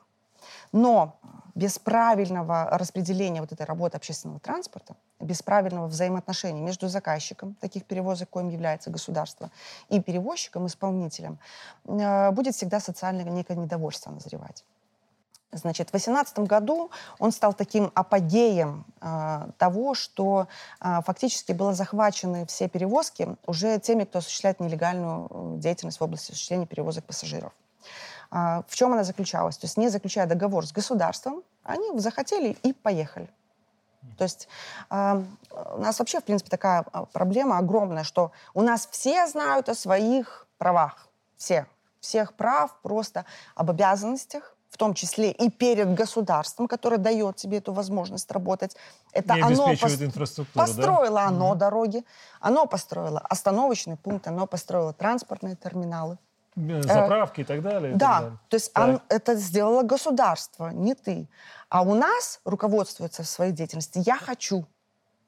[0.73, 1.17] Но
[1.55, 8.29] без правильного распределения вот этой работы общественного транспорта, без правильного взаимоотношения между заказчиком таких перевозок,
[8.29, 9.51] коим является государство,
[9.89, 11.39] и перевозчиком, исполнителем,
[11.85, 14.65] э, будет всегда социальное некое недовольство назревать.
[15.53, 20.49] Значит, в 2018 году он стал таким апогеем э, того, что
[20.81, 26.33] э, фактически было захвачены все перевозки уже теми, кто осуществляет нелегальную э, деятельность в области
[26.33, 27.53] осуществления перевозок пассажиров.
[28.37, 29.57] Э, в чем она заключалась?
[29.57, 33.29] То есть не заключая договор с государством, они захотели и поехали.
[34.19, 34.49] То есть
[34.91, 35.23] э,
[35.75, 40.47] у нас вообще, в принципе, такая проблема огромная, что у нас все знают о своих
[40.59, 41.09] правах.
[41.37, 41.67] Все.
[42.01, 47.73] Всех прав просто об обязанностях, в том числе и перед государством, которое дает тебе эту
[47.73, 48.77] возможность работать.
[49.13, 49.99] Это и оно пос...
[50.53, 51.29] построило да?
[51.29, 52.05] оно mm дороги,
[52.41, 56.19] оно построило остановочный пункт, оно построило транспортные терминалы.
[56.57, 57.93] Э, заправки э, и так далее.
[57.93, 58.39] И да, так далее.
[58.49, 61.29] то есть он, это сделало государство, не ты.
[61.69, 64.67] А у нас руководствуется в своей деятельности «я хочу».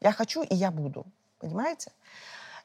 [0.00, 1.06] Я хочу, и я буду.
[1.38, 1.90] Понимаете?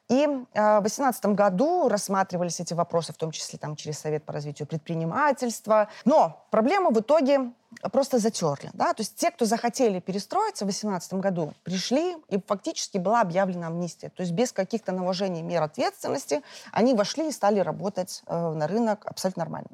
[0.09, 4.33] И э, в 2018 году рассматривались эти вопросы, в том числе там, через Совет по
[4.33, 5.87] развитию предпринимательства.
[6.03, 7.51] Но проблему в итоге
[7.91, 8.69] просто затерли.
[8.73, 8.93] Да?
[8.93, 14.09] То есть те, кто захотели перестроиться в 2018 году, пришли, и фактически была объявлена амнистия.
[14.09, 19.05] То есть без каких-то наложений мер ответственности они вошли и стали работать э, на рынок
[19.05, 19.69] абсолютно нормально.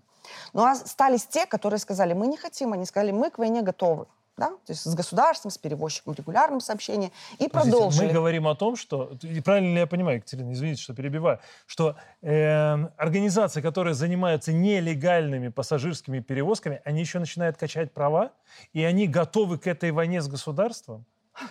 [0.54, 4.06] Но ну, остались те, которые сказали, мы не хотим, они сказали, мы к войне готовы
[4.40, 8.08] да, то есть с государством, с перевозчиком регулярным сообщением, и Подождите, продолжили.
[8.08, 11.96] Мы говорим о том, что, и правильно ли я понимаю, Екатерина, извините, что перебиваю, что
[12.22, 18.32] э, организации, которые занимаются нелегальными пассажирскими перевозками, они еще начинают качать права,
[18.74, 21.06] и они готовы к этой войне с государством?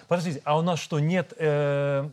[0.08, 2.08] Подождите, а у нас что, нет э,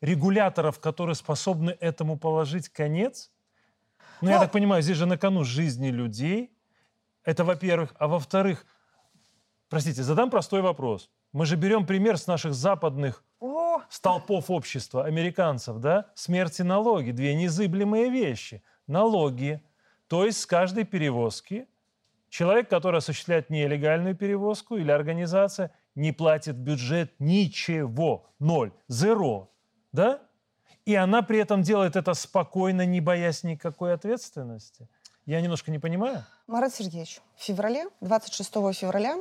[0.00, 3.30] регуляторов, которые способны этому положить конец?
[4.20, 4.34] Ну, Но...
[4.34, 6.50] я так понимаю, здесь же на кону жизни людей.
[7.24, 7.94] Это во-первых.
[7.98, 8.66] А во-вторых,
[9.70, 11.08] Простите, задам простой вопрос.
[11.32, 13.80] Мы же берем пример с наших западных О!
[13.88, 16.10] столпов общества, американцев, да?
[16.16, 18.64] Смерть и налоги, две незыблемые вещи.
[18.88, 19.62] Налоги,
[20.08, 21.68] то есть с каждой перевозки
[22.28, 29.52] человек, который осуществляет нелегальную перевозку или организация, не платит бюджет ничего, ноль, зеро,
[29.92, 30.20] да?
[30.84, 34.88] И она при этом делает это спокойно, не боясь никакой ответственности.
[35.26, 36.24] Я немножко не понимаю.
[36.46, 39.16] Марат Сергеевич, в феврале, 26 февраля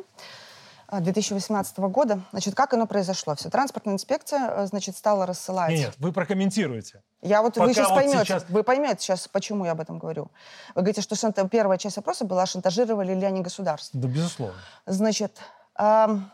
[0.92, 3.36] 2018 а, года, значит, как оно произошло?
[3.36, 5.72] Все, транспортная инспекция, э, значит, стала рассылать...
[5.72, 7.04] Нет, вы прокомментируете.
[7.22, 8.46] Я вот, Пока вы сейчас вот поймете, сейчас...
[8.50, 10.32] вы поймете сейчас, почему я об этом говорю.
[10.74, 11.48] Вы говорите, что шанта...
[11.48, 14.00] первая часть вопроса была, шантажировали ли они государство.
[14.00, 14.56] Да, безусловно.
[14.88, 15.38] Значит,
[15.78, 16.32] эм,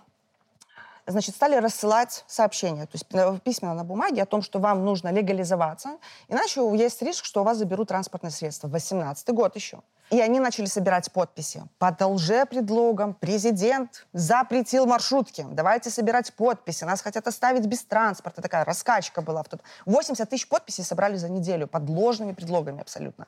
[1.08, 5.12] значит, стали рассылать сообщения, то есть э, письменно на бумаге о том, что вам нужно
[5.12, 8.68] легализоваться, иначе есть риск, что у вас заберут транспортное средство.
[8.68, 9.82] 18 год еще.
[10.12, 11.64] И они начали собирать подписи.
[11.80, 15.48] Под лже-предлогом президент запретил маршрутки.
[15.50, 16.84] Давайте собирать подписи.
[16.84, 18.44] Нас хотят оставить без транспорта.
[18.44, 19.42] Такая раскачка была.
[19.42, 19.62] В тот...
[19.88, 23.26] 80 тысяч подписей собрали за неделю под ложными предлогами абсолютно.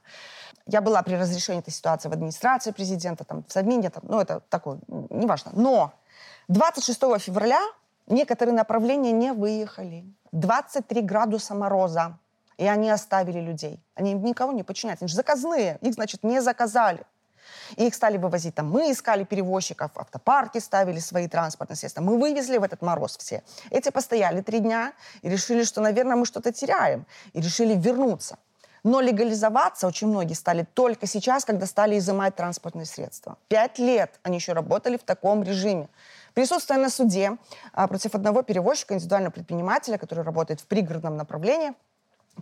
[0.68, 4.42] Я была при разрешении этой ситуации в администрации президента, там, в Совмине, там, ну, это
[4.42, 5.52] такое, неважно.
[5.56, 5.94] Но
[6.48, 7.62] 26 февраля
[8.08, 10.06] некоторые направления не выехали.
[10.32, 12.18] 23 градуса мороза
[12.58, 13.80] и они оставили людей.
[13.96, 15.06] Они никого не подчиняются.
[15.06, 15.78] Они же заказные.
[15.82, 17.04] Их, значит, не заказали.
[17.78, 18.70] И их стали вывозить там.
[18.70, 22.02] Мы искали перевозчиков, автопарки ставили свои транспортные средства.
[22.02, 23.44] Мы вывезли в этот мороз все.
[23.70, 27.06] Эти постояли три дня и решили, что, наверное, мы что-то теряем.
[27.34, 28.38] И решили вернуться.
[28.84, 33.38] Но легализоваться очень многие стали только сейчас, когда стали изымать транспортные средства.
[33.48, 35.90] Пять лет они еще работали в таком режиме.
[36.38, 37.36] Присутствуя на суде
[37.74, 41.74] а, против одного перевозчика, индивидуального предпринимателя, который работает в пригородном направлении,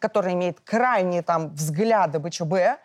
[0.02, 2.78] который имеет крайние там взгляды БЧБ,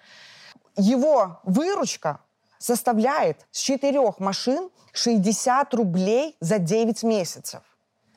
[0.77, 2.21] его выручка
[2.59, 7.63] составляет с четырех машин 60 рублей за 9 месяцев.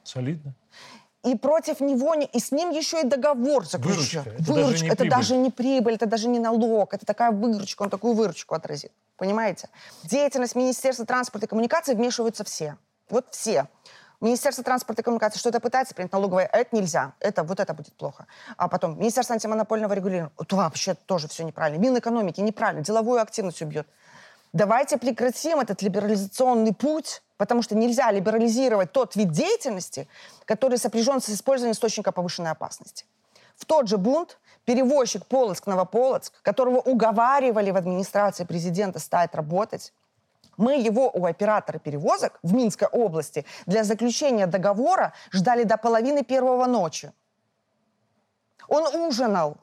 [0.03, 0.53] Солидно.
[1.23, 4.23] И против него, и с ним еще и договор заключен.
[4.23, 4.29] Выручка.
[4.29, 4.71] Это, выручка.
[4.71, 8.13] Даже, не это даже не прибыль, это даже не налог, это такая выручка, он такую
[8.13, 8.91] выручку отразит.
[9.15, 9.69] Понимаете?
[10.03, 12.77] В деятельность Министерства транспорта и коммуникации вмешиваются все.
[13.09, 13.67] Вот все.
[14.19, 17.93] Министерство транспорта и коммуникации что-то пытается принять налоговое, а это нельзя, это вот это будет
[17.93, 18.25] плохо.
[18.55, 21.81] А потом Министерство антимонопольного регулирования, это вообще тоже все неправильно.
[21.81, 23.85] Минэкономики неправильно, деловую активность убьет.
[24.53, 30.07] Давайте прекратим этот либерализационный путь, потому что нельзя либерализировать тот вид деятельности,
[30.45, 33.05] который сопряжен с использованием источника повышенной опасности.
[33.55, 39.91] В тот же бунт перевозчик Полоцк-Новополоцк, которого уговаривали в администрации президента стать работать,
[40.55, 46.67] мы его у оператора перевозок в Минской области для заключения договора ждали до половины первого
[46.67, 47.11] ночи.
[48.67, 49.57] Он ужинал.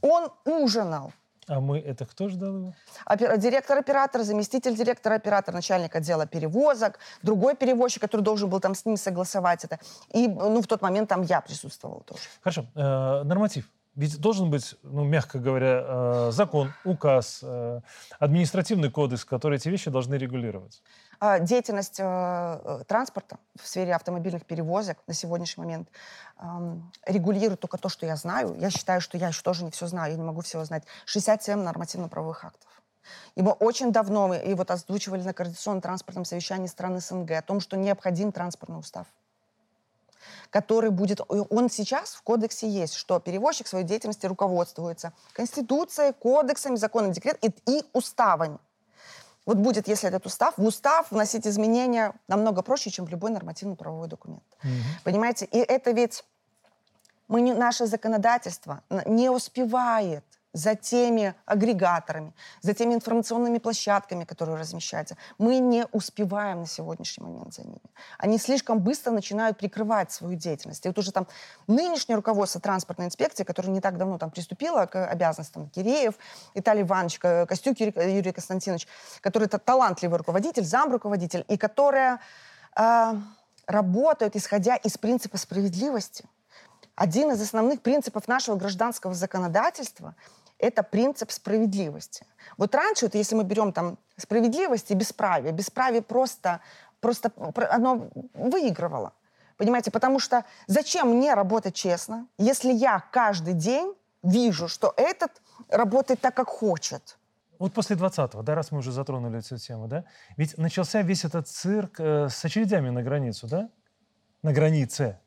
[0.00, 1.12] Он ужинал.
[1.48, 2.74] А мы это кто ждал его?
[3.04, 8.74] Опер- Директор оператора, заместитель директора оператора, начальник отдела перевозок, другой перевозчик, который должен был там
[8.74, 9.78] с ним согласовать это.
[10.12, 12.22] И ну, в тот момент там я присутствовала тоже.
[12.40, 12.66] Хорошо.
[12.76, 13.68] Э, норматив.
[13.94, 17.80] Ведь должен быть, ну, мягко говоря, э, закон, указ, э,
[18.18, 20.82] административный кодекс, который эти вещи должны регулировать.
[21.20, 25.88] А, Деятельность э, транспорта в сфере автомобильных перевозок на сегодняшний момент
[26.36, 28.56] ам, регулирует только то, что я знаю.
[28.58, 30.84] Я считаю, что я еще тоже не все знаю, я не могу всего знать.
[31.04, 32.70] 67 нормативно-правовых актов.
[33.34, 37.60] И мы очень давно, и вот озвучивали на координационном транспортном совещании стран СНГ о том,
[37.60, 39.06] что необходим транспортный устав
[40.52, 41.20] который будет...
[41.28, 47.50] Он сейчас в кодексе есть, что перевозчик своей деятельности руководствуется Конституцией, кодексами, законом, декрет и,
[47.66, 48.58] и уставами.
[49.46, 54.08] Вот будет, если этот устав, в устав вносить изменения намного проще, чем в любой нормативно-правовой
[54.08, 54.44] документ.
[55.04, 55.46] Понимаете?
[55.46, 56.22] И это ведь
[57.28, 65.16] мы не, наше законодательство не успевает за теми агрегаторами, за теми информационными площадками, которые размещаются.
[65.38, 67.80] Мы не успеваем на сегодняшний момент за ними.
[68.18, 70.84] Они слишком быстро начинают прикрывать свою деятельность.
[70.84, 71.26] И вот уже там
[71.66, 76.14] нынешнее руководство транспортной инспекции, которое не так давно там приступило к обязанностям, Киреев,
[76.54, 78.86] Виталий Иванович, Ко- Костюк Юрий, Юрий Константинович,
[79.22, 82.20] который это талантливый руководитель, замруководитель, и которая
[82.76, 83.14] э,
[83.66, 86.24] работают, исходя из принципа справедливости.
[86.94, 90.14] Один из основных принципов нашего гражданского законодательства–
[90.62, 92.24] это принцип справедливости.
[92.56, 96.60] Вот раньше, вот если мы берем там справедливость и бесправие, бесправие просто,
[97.00, 99.12] просто про- оно выигрывало.
[99.56, 106.20] Понимаете, потому что зачем мне работать честно, если я каждый день вижу, что этот работает
[106.20, 107.18] так, как хочет?
[107.58, 110.04] Вот после 20-го, да, раз мы уже затронули эту тему, да,
[110.36, 113.68] ведь начался весь этот цирк э, с очередями на границу, да,
[114.42, 115.18] на границе.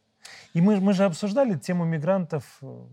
[0.53, 2.85] И мы, мы же обсуждали тему мигрантов э,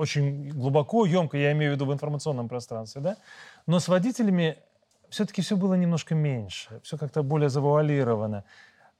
[0.00, 3.16] очень глубоко, емко, я имею в виду в информационном пространстве, да,
[3.66, 4.56] но с водителями
[5.08, 8.44] все-таки все было немножко меньше, все как-то более завуалировано.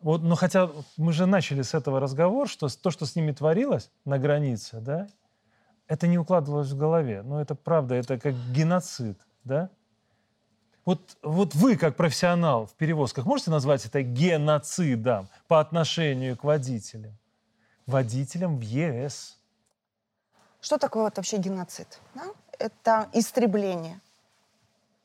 [0.01, 3.91] Вот, но хотя мы же начали с этого разговор, что то, что с ними творилось
[4.05, 5.09] на границе, да,
[5.91, 7.23] это не укладывалось в голове.
[7.23, 9.71] Но это правда, это как геноцид, да?
[10.87, 17.19] Вот, вот вы, как профессионал в перевозках, можете назвать это геноцидом по отношению к водителям?
[17.87, 19.40] Водителям в ЕС.
[20.61, 22.01] Что такое вот вообще геноцид?
[22.15, 22.25] да?
[22.59, 24.01] Это истребление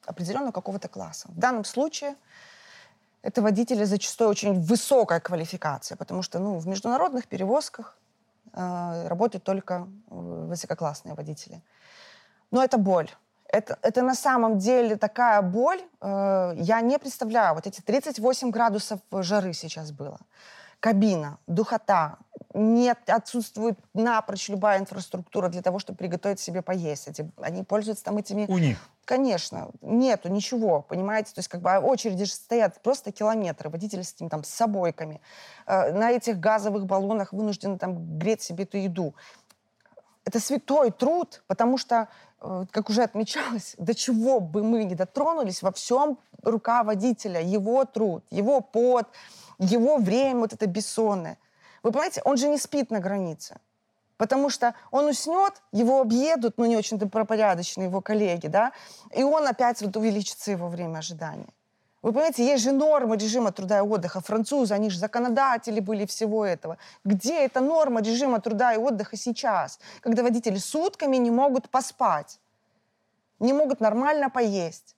[0.06, 1.28] определенного какого-то класса.
[1.30, 2.16] В данном случае
[3.22, 7.98] это водители зачастую очень высокая квалификация, потому что ну, в международных перевозках
[8.54, 10.16] э, работают только э,
[10.50, 11.62] высококлассные водители.
[12.52, 13.10] Но это боль.
[13.48, 17.56] Это, это на самом деле такая боль, э, я не представляю.
[17.56, 20.20] Вот эти 38 градусов жары сейчас было.
[20.80, 22.18] Кабина, духота,
[22.56, 27.10] нет, отсутствует напрочь любая инфраструктура для того, чтобы приготовить себе поесть.
[27.10, 28.78] Эти, они пользуются там этими У них.
[29.04, 31.34] Конечно, нету ничего, понимаете?
[31.34, 34.50] То есть как бы а очереди же стоят просто километры, водители с этими там с
[34.50, 35.20] собойками.
[35.68, 39.16] Э, на этих газовых баллонах вынуждены там греть себе эту еду.
[40.24, 42.08] Это святой труд, потому что,
[42.40, 47.84] э, как уже отмечалось, до чего бы мы ни дотронулись, во всем рука водителя, его
[47.84, 49.08] труд, его пот,
[49.60, 51.38] его время вот это бессонное.
[51.86, 53.58] Вы понимаете, он же не спит на границе.
[54.18, 58.72] Потому что он уснет, его объедут, ну, не очень добропорядочные его коллеги, да,
[59.12, 61.48] и он опять вот увеличится его время ожидания.
[62.02, 64.20] Вы понимаете, есть же нормы режима труда и отдыха.
[64.20, 66.80] Французы, они же законодатели были всего этого.
[67.04, 72.40] Где эта норма режима труда и отдыха сейчас, когда водители сутками не могут поспать,
[73.38, 74.96] не могут нормально поесть?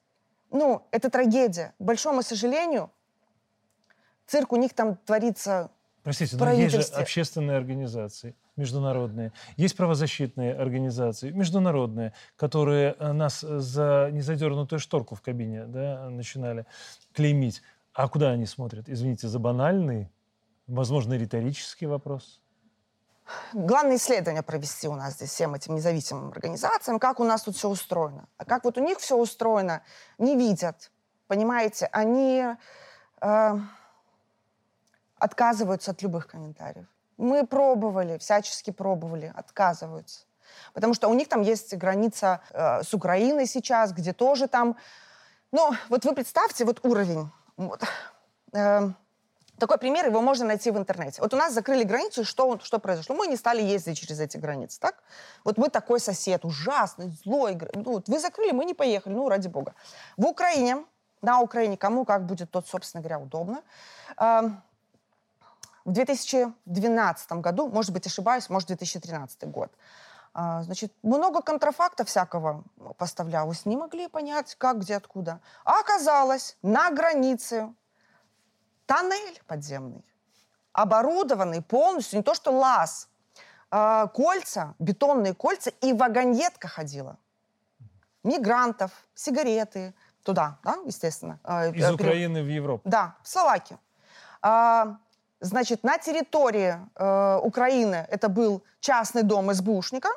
[0.52, 1.74] Ну, это трагедия.
[1.80, 2.90] К большому сожалению,
[4.26, 5.70] цирк у них там творится
[6.08, 14.08] Простите, но есть же общественные организации международные, есть правозащитные организации международные, которые э, нас за
[14.14, 16.66] незадернутую шторку в кабине да, начинали
[17.14, 17.62] клеймить.
[17.92, 18.88] А куда они смотрят?
[18.88, 20.10] Извините, за банальный,
[20.66, 22.40] возможно, риторический вопрос?
[23.52, 27.68] Главное исследование провести у нас здесь всем этим независимым организациям, как у нас тут все
[27.68, 28.30] устроено.
[28.38, 29.82] А как вот у них все устроено,
[30.20, 30.90] не видят.
[31.28, 32.46] Понимаете, они
[33.20, 33.60] э,
[35.20, 36.86] отказываются от любых комментариев.
[37.18, 40.26] Мы пробовали, всячески пробовали, отказываются.
[40.74, 44.76] Потому что у них там есть граница э, с Украиной сейчас, где тоже там...
[45.52, 47.30] Ну, вот вы представьте вот уровень.
[47.58, 47.84] Вот.
[48.54, 48.90] Э,
[49.58, 51.22] такой пример, его можно найти в интернете.
[51.22, 53.16] Вот у нас закрыли границу, что, что произошло?
[53.16, 54.96] Мы не стали ездить через эти границы, так?
[55.44, 57.58] Вот мы такой сосед, ужасный, злой.
[57.74, 59.74] Ну, вот вы закрыли, мы не поехали, ну, ради бога.
[60.16, 60.86] В Украине,
[61.22, 63.64] на Украине, кому как будет, тот, собственно говоря, удобно.
[64.18, 64.62] Эм,
[65.88, 69.72] В 2012 году, может быть, ошибаюсь, может, 2013 год,
[70.34, 72.66] А, значит, много контрафакта всякого
[72.98, 73.66] поставлялось.
[73.66, 75.40] Не могли понять, как, где, откуда.
[75.64, 77.74] А оказалось, на границе
[78.86, 80.04] тоннель подземный,
[80.74, 83.08] оборудованный полностью, не то что лаз,
[83.72, 87.18] а, кольца, бетонные кольца, и вагонетка ходила.
[88.24, 91.40] Мигрантов, сигареты, туда, да, естественно.
[91.44, 92.82] А, Из Украины в Европу.
[92.84, 93.80] Да, в Словакию.
[95.40, 100.10] А, значит, на территории э, Украины это был частный дом СБУшника,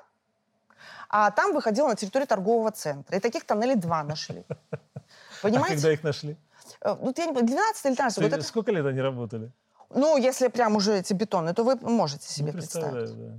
[1.09, 3.17] а там выходил на территорию торгового центра.
[3.17, 4.45] И таких тоннелей два нашли.
[5.43, 5.75] Понимаете?
[5.75, 6.37] А когда их нашли?
[6.85, 8.43] Ну, я не помню, 12 или 13 год.
[8.45, 9.51] Сколько лет они работали?
[9.91, 13.17] Ну, если прям уже эти бетоны, то вы можете себе представить.
[13.17, 13.35] Да.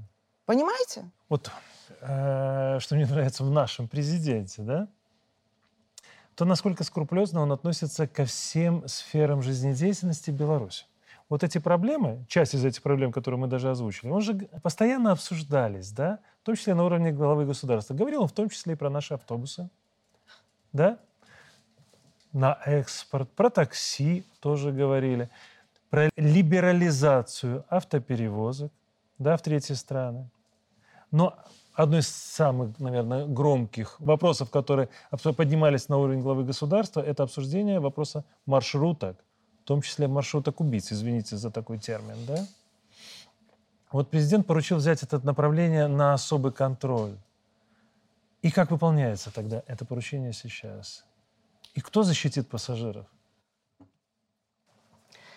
[0.46, 1.10] Понимаете?
[1.30, 1.50] Вот
[2.02, 4.88] э, что мне нравится в нашем президенте, да?
[6.36, 10.86] То, насколько скрупулезно он относится ко всем сферам жизнедеятельности Беларуси.
[11.32, 15.90] Вот эти проблемы, часть из этих проблем, которые мы даже озвучили, он же постоянно обсуждались,
[15.94, 16.20] да?
[16.42, 17.94] В том числе на уровне главы государства.
[17.94, 19.70] Говорил он в том числе и про наши автобусы,
[20.74, 20.98] да?
[22.34, 25.30] На экспорт, про такси тоже говорили
[25.90, 28.74] про либерализацию автоперевозок
[29.18, 30.30] да, в третьи страны.
[31.12, 31.38] Но
[31.74, 34.90] одно из самых, наверное, громких вопросов, которые
[35.38, 39.24] поднимались на уровень главы государства, это обсуждение вопроса маршруток,
[39.72, 42.46] том числе маршруток убийц, извините за такой термин, да?
[43.90, 47.18] Вот президент поручил взять это направление на особый контроль.
[48.42, 51.06] И как выполняется тогда это поручение сейчас?
[51.74, 53.06] И кто защитит пассажиров?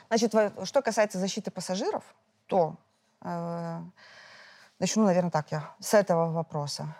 [0.08, 2.02] Значит, что касается защиты пассажиров,
[2.48, 2.76] то
[3.20, 3.82] э,
[4.80, 6.96] начну, наверное, так я с этого вопроса.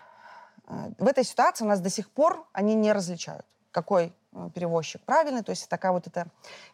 [0.68, 4.14] Э, в этой ситуации у нас до сих пор они не различают, какой
[4.55, 5.43] перевозчик правильный.
[5.43, 6.26] То есть такая вот эта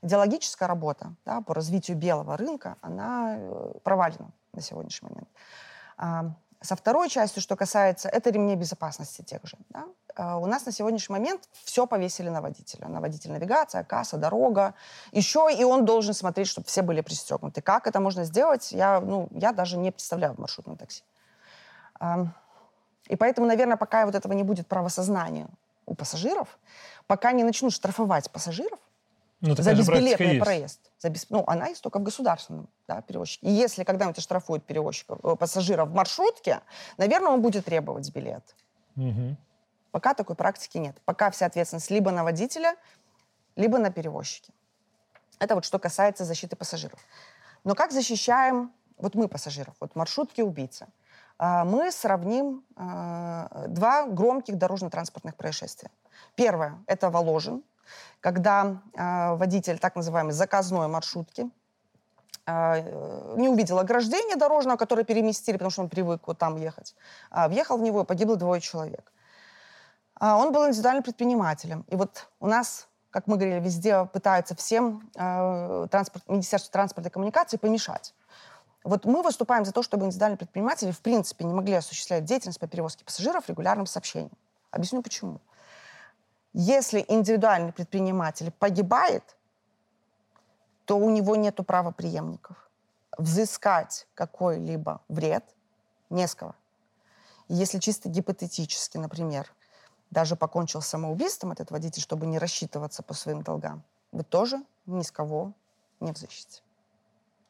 [0.02, 5.28] идеологическая работа да, по развитию белого рынка, она э, провалена на сегодняшний момент.
[5.96, 6.32] А,
[6.62, 9.56] со второй частью, что касается, это ремней безопасности тех же.
[9.70, 9.84] Да?
[10.14, 12.88] А, у нас на сегодняшний момент все повесили на водителя.
[12.88, 14.74] На водитель навигация, касса, дорога.
[15.12, 17.62] Еще и он должен смотреть, чтобы все были пристегнуты.
[17.62, 21.02] Как это можно сделать, я, ну, я даже не представляю в маршрутном такси.
[23.08, 25.48] И поэтому, наверное, пока вот этого не будет правосознания
[25.86, 26.58] у пассажиров,
[27.10, 28.78] пока не начнут штрафовать пассажиров,
[29.40, 30.80] ну, за безбилетный проезд.
[31.00, 31.28] За без...
[31.28, 33.48] Ну, она есть только в государственном да, перевозчике.
[33.48, 36.60] И если когда-нибудь оштрафуют перевозчика, э, пассажира в маршрутке,
[36.98, 38.54] наверное, он будет требовать билет.
[38.94, 39.36] Угу.
[39.90, 41.00] Пока такой практики нет.
[41.04, 42.76] Пока вся ответственность либо на водителя,
[43.56, 44.52] либо на перевозчике.
[45.40, 47.00] Это вот что касается защиты пассажиров.
[47.64, 50.86] Но как защищаем вот мы пассажиров, вот маршрутки убийцы?
[51.38, 55.90] А, мы сравним а, два громких дорожно-транспортных происшествия.
[56.34, 57.62] Первое– это Воложин,
[58.20, 61.50] когда э, водитель так называемой заказной маршрутки
[62.46, 66.94] э, не увидел ограждения дорожного, которое переместили, потому что он привык вот там ехать,
[67.30, 69.12] э, въехал в него и погибло двое человек.
[70.20, 71.84] Э, он был индивидуальным предпринимателем.
[71.88, 77.12] И вот у нас, как мы говорили, везде пытаются всем э, транспорт, Министерство транспорта и
[77.12, 78.14] коммуникации помешать.
[78.84, 82.66] Вот мы выступаем за то, чтобы индивидуальные предприниматели в принципе не могли осуществлять деятельность по
[82.66, 84.32] перевозке пассажиров регулярным сообщением.
[84.70, 85.40] Объясню почему.
[86.52, 89.36] Если индивидуальный предприниматель погибает,
[90.84, 92.68] то у него нет права преемников.
[93.16, 95.44] Взыскать какой-либо вред
[96.08, 96.26] не.
[97.48, 99.52] Если чисто гипотетически, например,
[100.10, 103.82] даже покончил самоубийством этот водитель, чтобы не рассчитываться по своим долгам,
[104.12, 105.52] вы тоже ни с кого
[106.00, 106.62] не взыщете.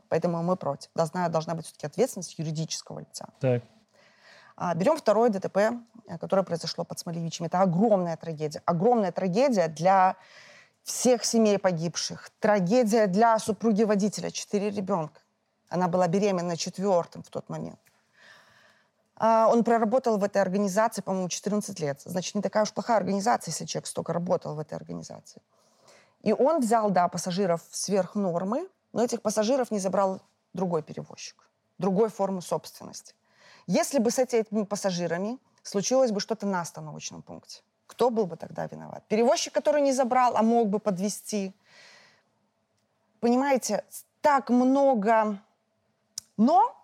[0.08, 0.90] Поэтому мы против.
[0.94, 3.28] Должна, должна быть все-таки ответственность юридического лица.
[3.40, 3.62] Так.
[4.62, 7.46] А, берем второе ДТП, э, которое произошло под Смолевичем.
[7.46, 8.60] Это огромная трагедия.
[8.66, 10.16] Огромная трагедия для
[10.82, 12.28] всех семей погибших.
[12.40, 15.22] Трагедия для супруги водителя, четыре ребенка.
[15.70, 17.78] Она была беременна четвертым в тот момент.
[19.16, 22.02] А, он проработал в этой организации, по-моему, 14 лет.
[22.04, 25.40] Значит, не такая уж плохая организация, если человек столько работал в этой организации.
[26.20, 30.20] И он взял, да, пассажиров сверх нормы, но этих пассажиров не забрал
[30.52, 31.48] другой перевозчик,
[31.78, 33.14] другой формы собственности.
[33.70, 38.66] Если бы с этими пассажирами случилось бы что-то на остановочном пункте, кто был бы тогда
[38.66, 39.04] виноват?
[39.06, 41.54] Перевозчик, который не забрал, а мог бы подвести.
[43.20, 43.84] Понимаете,
[44.22, 45.38] так много
[46.36, 46.74] «но»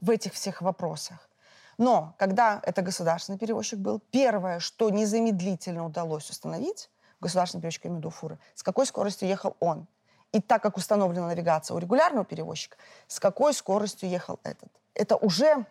[0.00, 1.30] в этих всех вопросах.
[1.78, 6.90] Но когда это государственный перевозчик был, первое, что незамедлительно удалось установить,
[7.20, 9.86] государственный перевозчик, я имею в виду фуры, с какой скоростью ехал он.
[10.32, 14.72] И так как установлена навигация у регулярного перевозчика, с какой скоростью ехал этот.
[14.94, 15.66] Это уже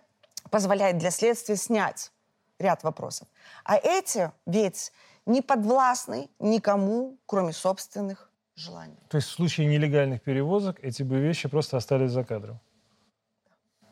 [0.50, 2.12] позволяет для следствия снять
[2.60, 3.28] ряд вопросов.
[3.64, 4.92] А эти ведь
[5.26, 8.98] не подвластны никому, кроме собственных желаний.
[9.10, 12.60] То есть в случае нелегальных перевозок эти бы вещи просто остались за кадром?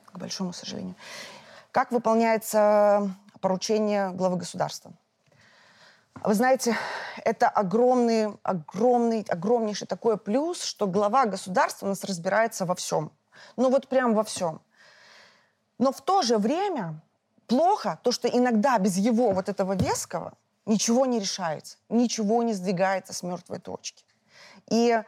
[0.06, 0.95] К большому сожалению.
[1.72, 4.91] Как выполняется поручение главы государства?
[6.24, 6.76] Вы знаете,
[7.24, 13.12] это огромный, огромный, огромнейший такой плюс, что глава государства у нас разбирается во всем.
[13.56, 14.62] Ну вот прям во всем.
[15.80, 17.01] Но в то же время
[17.47, 20.34] плохо то, что иногда без его вот этого веского
[20.65, 24.03] ничего не решается, ничего не сдвигается с мертвой точки.
[24.69, 25.01] И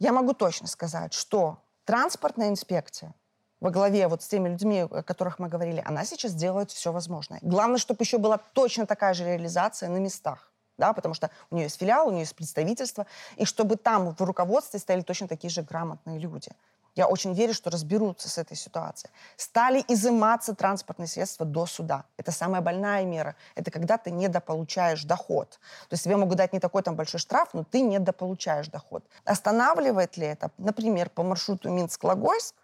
[0.00, 3.14] я могу точно сказать, что транспортная инспекция
[3.60, 7.38] во главе вот с теми людьми, о которых мы говорили, она сейчас делает все возможное.
[7.42, 10.50] Главное, чтобы еще была точно такая же реализация на местах.
[10.78, 14.20] Да, потому что у нее есть филиал, у нее есть представительство, и чтобы там в
[14.22, 16.50] руководстве стояли точно такие же грамотные люди.
[16.96, 19.12] Я очень верю, что разберутся с этой ситуацией.
[19.36, 22.04] Стали изыматься транспортные средства до суда.
[22.16, 23.36] Это самая больная мера.
[23.54, 25.58] Это когда ты недополучаешь доход.
[25.88, 29.04] То есть тебе могут дать не такой там большой штраф, но ты недополучаешь доход.
[29.24, 32.54] Останавливает ли это, например, по маршруту Минск-Логойск,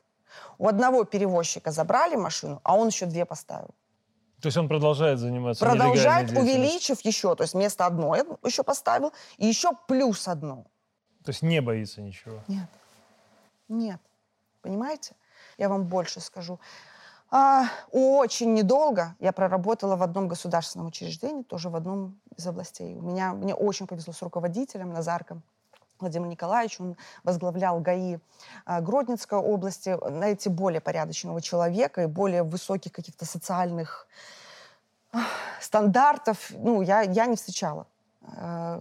[0.59, 3.71] у одного перевозчика забрали машину, а он еще две поставил.
[4.41, 7.35] То есть он продолжает заниматься Продолжает, увеличив еще.
[7.35, 10.67] То есть вместо одной еще поставил, и еще плюс одно.
[11.25, 12.43] То есть не боится ничего?
[12.47, 12.69] Нет.
[13.69, 14.01] Нет.
[14.67, 15.15] Понимаете?
[15.59, 16.59] Я вам больше скажу.
[17.31, 22.97] А, очень недолго я проработала в одном государственном учреждении, тоже в одном из областей.
[22.97, 25.43] У меня, мне очень повезло с руководителем Назарком.
[26.01, 28.19] Владимир Николаевич, он возглавлял ГАИ
[28.65, 34.09] а, Гродненской области, знаете, более порядочного человека и более высоких каких-то социальных
[35.61, 37.87] стандартов, ну, я, я не встречала.
[38.37, 38.81] А,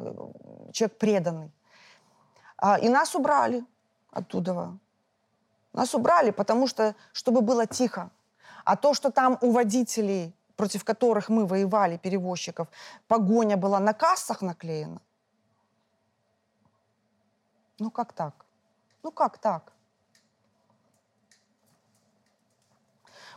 [0.72, 1.52] человек преданный.
[2.58, 3.64] А, и нас убрали
[4.10, 4.80] оттуда.
[5.76, 8.10] Нас убрали, потому что, чтобы было тихо.
[8.64, 12.68] А то, что там у водителей, против которых мы воевали, перевозчиков,
[13.08, 15.02] погоня была на кассах наклеена.
[17.80, 18.46] Ну как так?
[19.04, 19.74] Ну как так?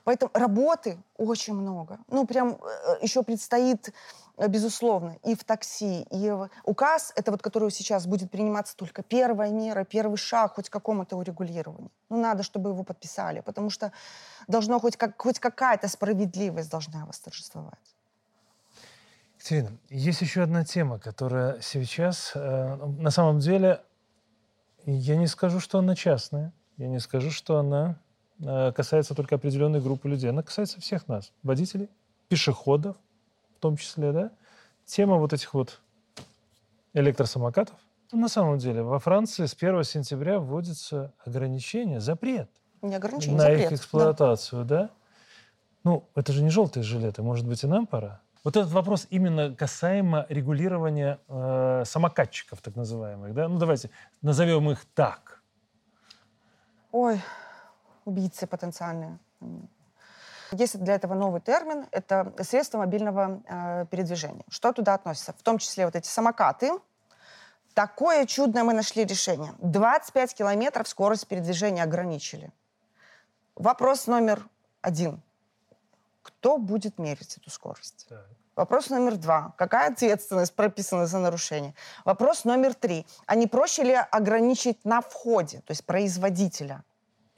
[0.04, 1.98] Поэтому работы очень много.
[2.06, 3.92] Ну, прям э, еще предстоит,
[4.46, 6.48] безусловно, и в такси, и в...
[6.64, 11.16] указ, это вот, который сейчас будет приниматься только первая мера, первый шаг хоть к какому-то
[11.16, 11.90] урегулированию.
[12.08, 13.90] Ну, надо, чтобы его подписали, потому что
[14.46, 17.96] должно хоть, как, хоть какая-то справедливость должна восторжествовать.
[19.38, 23.82] Екатерина, есть еще одна тема, которая сейчас, э, на самом деле,
[24.84, 27.98] я не скажу, что она частная, я не скажу, что она
[28.40, 30.30] Э, касается только определенной группы людей.
[30.30, 31.32] Она касается всех нас.
[31.42, 31.88] Водителей,
[32.28, 32.96] пешеходов
[33.58, 34.30] в том числе, да?
[34.84, 35.80] Тема вот этих вот
[36.94, 37.74] электросамокатов.
[38.12, 42.48] На самом деле во Франции с 1 сентября вводится ограничение, запрет.
[42.82, 43.72] Не ограничение, на запрет.
[43.72, 44.82] их эксплуатацию, да.
[44.82, 44.90] да?
[45.82, 48.20] Ну, это же не желтые жилеты, может быть, и нам пора?
[48.44, 53.48] Вот этот вопрос именно касаемо регулирования э, самокатчиков, так называемых, да?
[53.48, 53.90] Ну, давайте
[54.22, 55.42] назовем их так.
[56.92, 57.20] Ой,
[58.04, 59.18] убийцы потенциальные.
[60.52, 64.44] Есть для этого новый термин, это средства мобильного э, передвижения.
[64.48, 65.32] Что туда относится?
[65.32, 66.70] В том числе вот эти самокаты.
[67.74, 69.52] Такое чудное мы нашли решение.
[69.58, 72.50] 25 километров скорость передвижения ограничили.
[73.54, 74.46] Вопрос номер
[74.80, 75.20] один.
[76.22, 78.06] Кто будет мерить эту скорость?
[78.08, 78.26] Так.
[78.58, 79.54] Вопрос номер два.
[79.56, 81.74] Какая ответственность прописана за нарушение?
[82.04, 83.06] Вопрос номер три.
[83.26, 86.82] А не проще ли ограничить на входе, то есть производителя?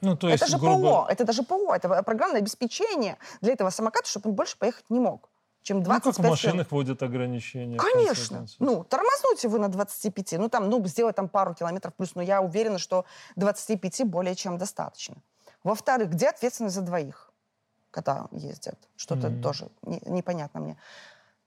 [0.01, 1.03] Ну, то есть, это же грубо...
[1.03, 4.99] ПО, это даже ПО, это программное обеспечение для этого самоката, чтобы он больше поехать не
[4.99, 5.29] мог
[5.61, 7.77] чем 25 Ну, как в машинах вводят ограничения.
[7.77, 8.45] Конечно.
[8.59, 10.33] Ну, тормозните вы на 25.
[10.33, 12.15] Ну, там, ну, сделать там пару километров плюс.
[12.15, 15.15] Но я уверена, что 25 более чем достаточно.
[15.63, 17.31] Во-вторых, где ответственность за двоих,
[17.91, 18.79] когда ездят?
[18.95, 19.41] Что-то mm-hmm.
[19.41, 20.77] тоже не, непонятно мне.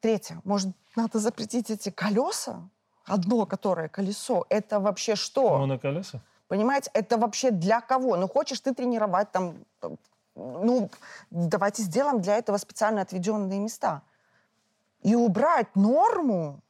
[0.01, 0.41] Третье.
[0.45, 2.69] Может, надо запретить эти колеса?
[3.07, 4.47] Одно, которое колесо.
[4.49, 5.59] Это вообще что?
[5.59, 6.23] Моноколеса?
[6.49, 8.17] Понимаете, это вообще для кого?
[8.17, 9.65] Ну, хочешь ты тренировать там,
[10.35, 10.91] ну,
[11.31, 14.03] давайте сделаем для этого специально отведенные места.
[15.03, 16.61] И убрать норму,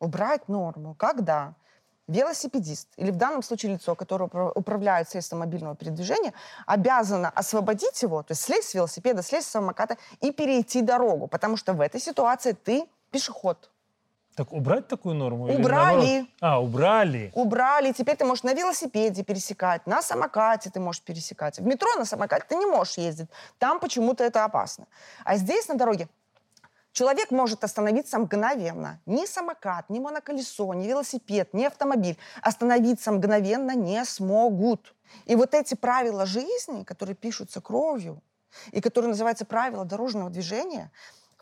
[0.00, 1.54] убрать норму, когда
[2.08, 6.34] велосипедист или в данном случае лицо, которое управляет средством мобильного передвижения,
[6.66, 11.56] обязано освободить его, то есть слезть с велосипеда, слезть с самоката и перейти дорогу, потому
[11.56, 13.71] что в этой ситуации ты пешеход.
[14.34, 15.52] Так убрать такую норму?
[15.52, 16.26] Убрали.
[16.40, 17.30] а, убрали.
[17.34, 17.92] Убрали.
[17.92, 21.58] Теперь ты можешь на велосипеде пересекать, на самокате ты можешь пересекать.
[21.58, 23.28] В метро на самокате ты не можешь ездить.
[23.58, 24.86] Там почему-то это опасно.
[25.24, 26.08] А здесь на дороге
[26.92, 29.00] Человек может остановиться мгновенно.
[29.06, 34.94] Ни самокат, ни моноколесо, ни велосипед, ни автомобиль остановиться мгновенно не смогут.
[35.24, 38.22] И вот эти правила жизни, которые пишутся кровью,
[38.72, 40.90] и которые называются правила дорожного движения,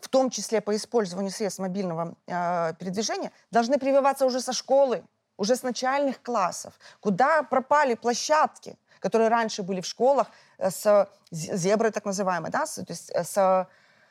[0.05, 5.03] в том числе по использованию средств мобильного э, передвижения, должны прививаться уже со школы,
[5.37, 6.73] уже с начальных классов.
[6.99, 10.27] Куда пропали площадки, которые раньше были в школах
[10.57, 13.67] э, с зеброй так называемой, да, с, то есть э, с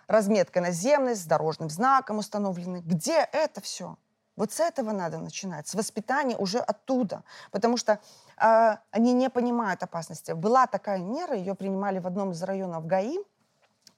[0.06, 2.80] разметкой наземной, с дорожным знаком установленной.
[2.80, 3.96] Где это все?
[4.36, 8.00] Вот с этого надо начинать, с воспитания уже оттуда, потому что
[8.38, 10.32] э, они не понимают опасности.
[10.32, 13.18] Была такая мера, ее принимали в одном из районов ГАИ,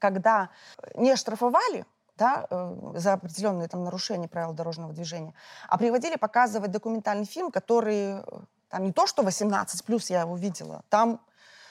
[0.02, 0.48] когда
[0.96, 1.86] не штрафовали,
[2.16, 5.32] да, э, за определенные там, нарушения правил дорожного движения,
[5.68, 8.22] а приводили показывать документальный фильм, который э,
[8.68, 11.20] там не то, что 18 плюс я его видела, там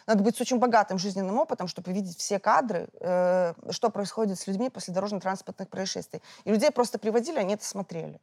[0.07, 4.47] надо быть с очень богатым жизненным опытом, чтобы видеть все кадры, э, что происходит с
[4.47, 6.21] людьми после дорожно-транспортных происшествий.
[6.45, 8.21] И людей просто приводили, они это смотрели.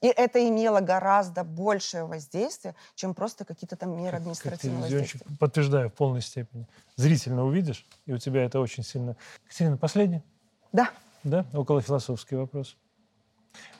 [0.00, 5.20] И это имело гораздо большее воздействие, чем просто какие-то там меры административного воздействия.
[5.38, 6.66] Подтверждаю в полной степени.
[6.96, 9.16] Зрительно увидишь, и у тебя это очень сильно...
[9.44, 10.22] Екатерина, последний?
[10.72, 10.90] Да.
[11.22, 11.44] Да?
[11.52, 12.76] Около философский вопрос.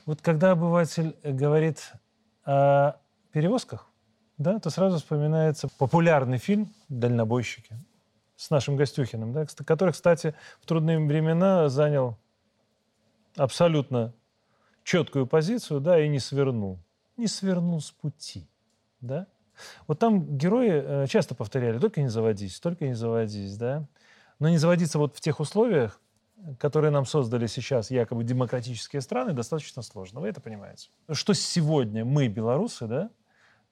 [0.04, 1.92] Вот когда обыватель говорит
[2.44, 2.96] о
[3.32, 3.86] перевозках,
[4.36, 7.76] да, то сразу вспоминается популярный фильм «Дальнобойщики»
[8.36, 12.18] с нашим Гостюхиным, да, который, кстати, в трудные времена занял
[13.36, 14.12] абсолютно
[14.90, 16.80] четкую позицию, да, и не свернул.
[17.16, 18.48] Не свернул с пути,
[19.00, 19.28] да.
[19.86, 23.86] Вот там герои э, часто повторяли, только не заводись, только не заводись, да.
[24.40, 26.00] Но не заводиться вот в тех условиях,
[26.58, 30.20] которые нам создали сейчас якобы демократические страны, достаточно сложно.
[30.20, 30.88] Вы это понимаете.
[31.12, 33.10] Что сегодня мы, белорусы, да,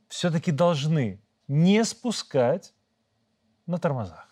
[0.06, 2.74] все-таки должны не спускать
[3.66, 4.28] на тормозах?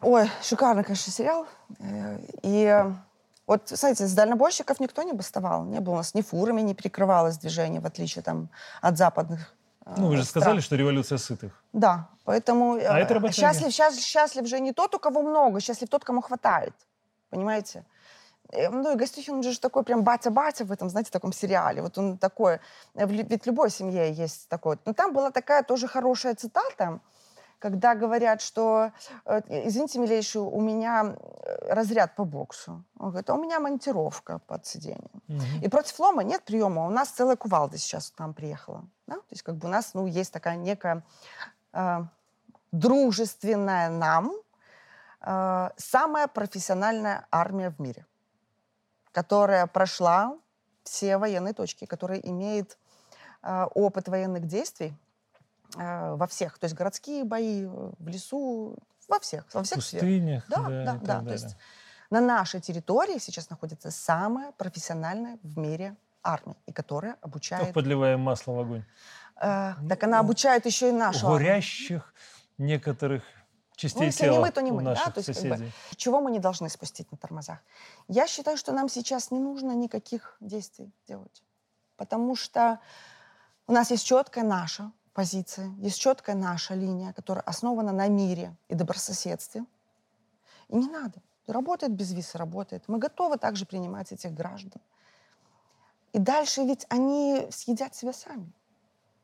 [0.00, 1.48] Ой, шикарный, конечно, сериал.
[1.80, 2.84] Э, и
[3.46, 5.64] вот, знаете, с дальнобойщиков никто не бастовал.
[5.64, 8.48] Не было у нас ни фурами, не перекрывалось движение, в отличие там,
[8.80, 10.42] от западных ну, вы же стран.
[10.42, 11.52] сказали, что революция сытых.
[11.72, 15.88] Да, поэтому а это э, счастлив, счастлив, счастлив же не тот, у кого много, счастлив
[15.88, 16.74] тот, кому хватает.
[17.30, 17.84] Понимаете?
[18.50, 21.82] Э, ну, и Гостюхин, он же такой прям батя-батя в этом, знаете, таком сериале.
[21.82, 22.60] Вот он такой,
[22.94, 24.78] э, ведь в любой семье есть такой.
[24.84, 27.00] Но там была такая тоже хорошая цитата,
[27.62, 28.90] когда говорят, что,
[29.24, 32.84] э, извините, милейший, у меня э, разряд по боксу.
[32.98, 35.22] Он говорит, а у меня монтировка под сиденьем.
[35.28, 35.64] Угу.
[35.64, 36.86] И против лома нет приема.
[36.86, 38.84] У нас целая кувалда сейчас к нам приехала.
[39.06, 39.14] Да?
[39.14, 41.04] То есть как бы у нас ну, есть такая некая
[41.72, 42.00] э,
[42.72, 44.32] дружественная нам
[45.20, 48.04] э, самая профессиональная армия в мире,
[49.12, 50.36] которая прошла
[50.82, 52.76] все военные точки, которая имеет
[53.44, 55.11] э, опыт военных действий, Э,
[55.76, 58.76] во всех, то есть городские бои, э, в лесу,
[59.08, 61.20] во всех, во всех пустынях, Да, да, да.
[61.20, 61.20] да.
[61.20, 61.56] То есть
[62.10, 67.64] на нашей территории сейчас находится самая профессиональная в мире армия, и которая обучает...
[67.64, 68.84] Как подливаем масло в огонь.
[69.40, 72.14] Э, так она обучает еще и нашу Горящих
[72.58, 73.22] некоторых
[73.76, 74.82] частей ну, если тела не мы, то не мы.
[74.82, 74.94] Да?
[74.94, 77.58] То есть, как бы, чего мы не должны спустить на тормозах?
[78.08, 81.42] Я считаю, что нам сейчас не нужно никаких действий делать.
[81.96, 82.78] Потому что
[83.66, 88.74] у нас есть четкая наша позиция, есть четкая наша линия, которая основана на мире и
[88.74, 89.64] добрососедстве.
[90.68, 91.20] И не надо.
[91.46, 92.84] Работает без виз, работает.
[92.86, 94.80] Мы готовы также принимать этих граждан.
[96.12, 98.52] И дальше ведь они съедят себя сами.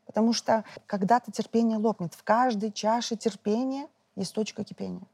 [0.07, 2.14] Потому что когда-то терпение лопнет.
[2.14, 5.07] В каждой чаше терпения есть точка кипения.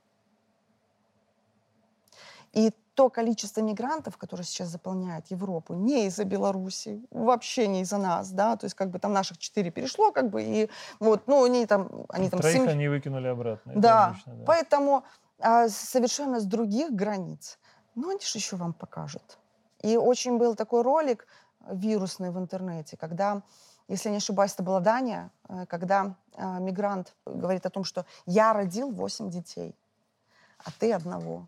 [2.52, 8.30] И то количество мигрантов, которые сейчас заполняют Европу, не из-за Беларуси, вообще не из-за нас,
[8.30, 10.70] да, то есть как бы там наших четыре перешло, как бы, и
[11.00, 11.88] вот, ну, они там...
[12.08, 12.68] Они там Троих 7...
[12.68, 13.72] они выкинули обратно.
[13.74, 14.44] Да, отлично, да.
[14.46, 15.04] поэтому
[15.40, 17.58] а, совершенно с других границ,
[17.94, 19.38] ну, они же еще вам покажут.
[19.82, 21.26] И очень был такой ролик
[21.68, 23.42] вирусный в интернете, когда,
[23.88, 28.52] если не ошибаюсь, это была Дания, э, когда а, мигрант говорит о том, что я
[28.52, 29.74] родил восемь детей,
[30.58, 31.46] а ты одного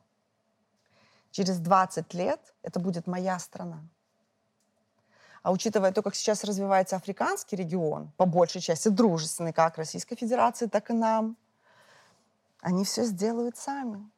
[1.37, 3.87] через 20 лет это будет моя страна.
[5.43, 10.67] А учитывая то, как сейчас развивается африканский регион, по большей части дружественный как Российской Федерации,
[10.67, 11.37] так и нам,
[12.61, 14.11] они все сделают сами.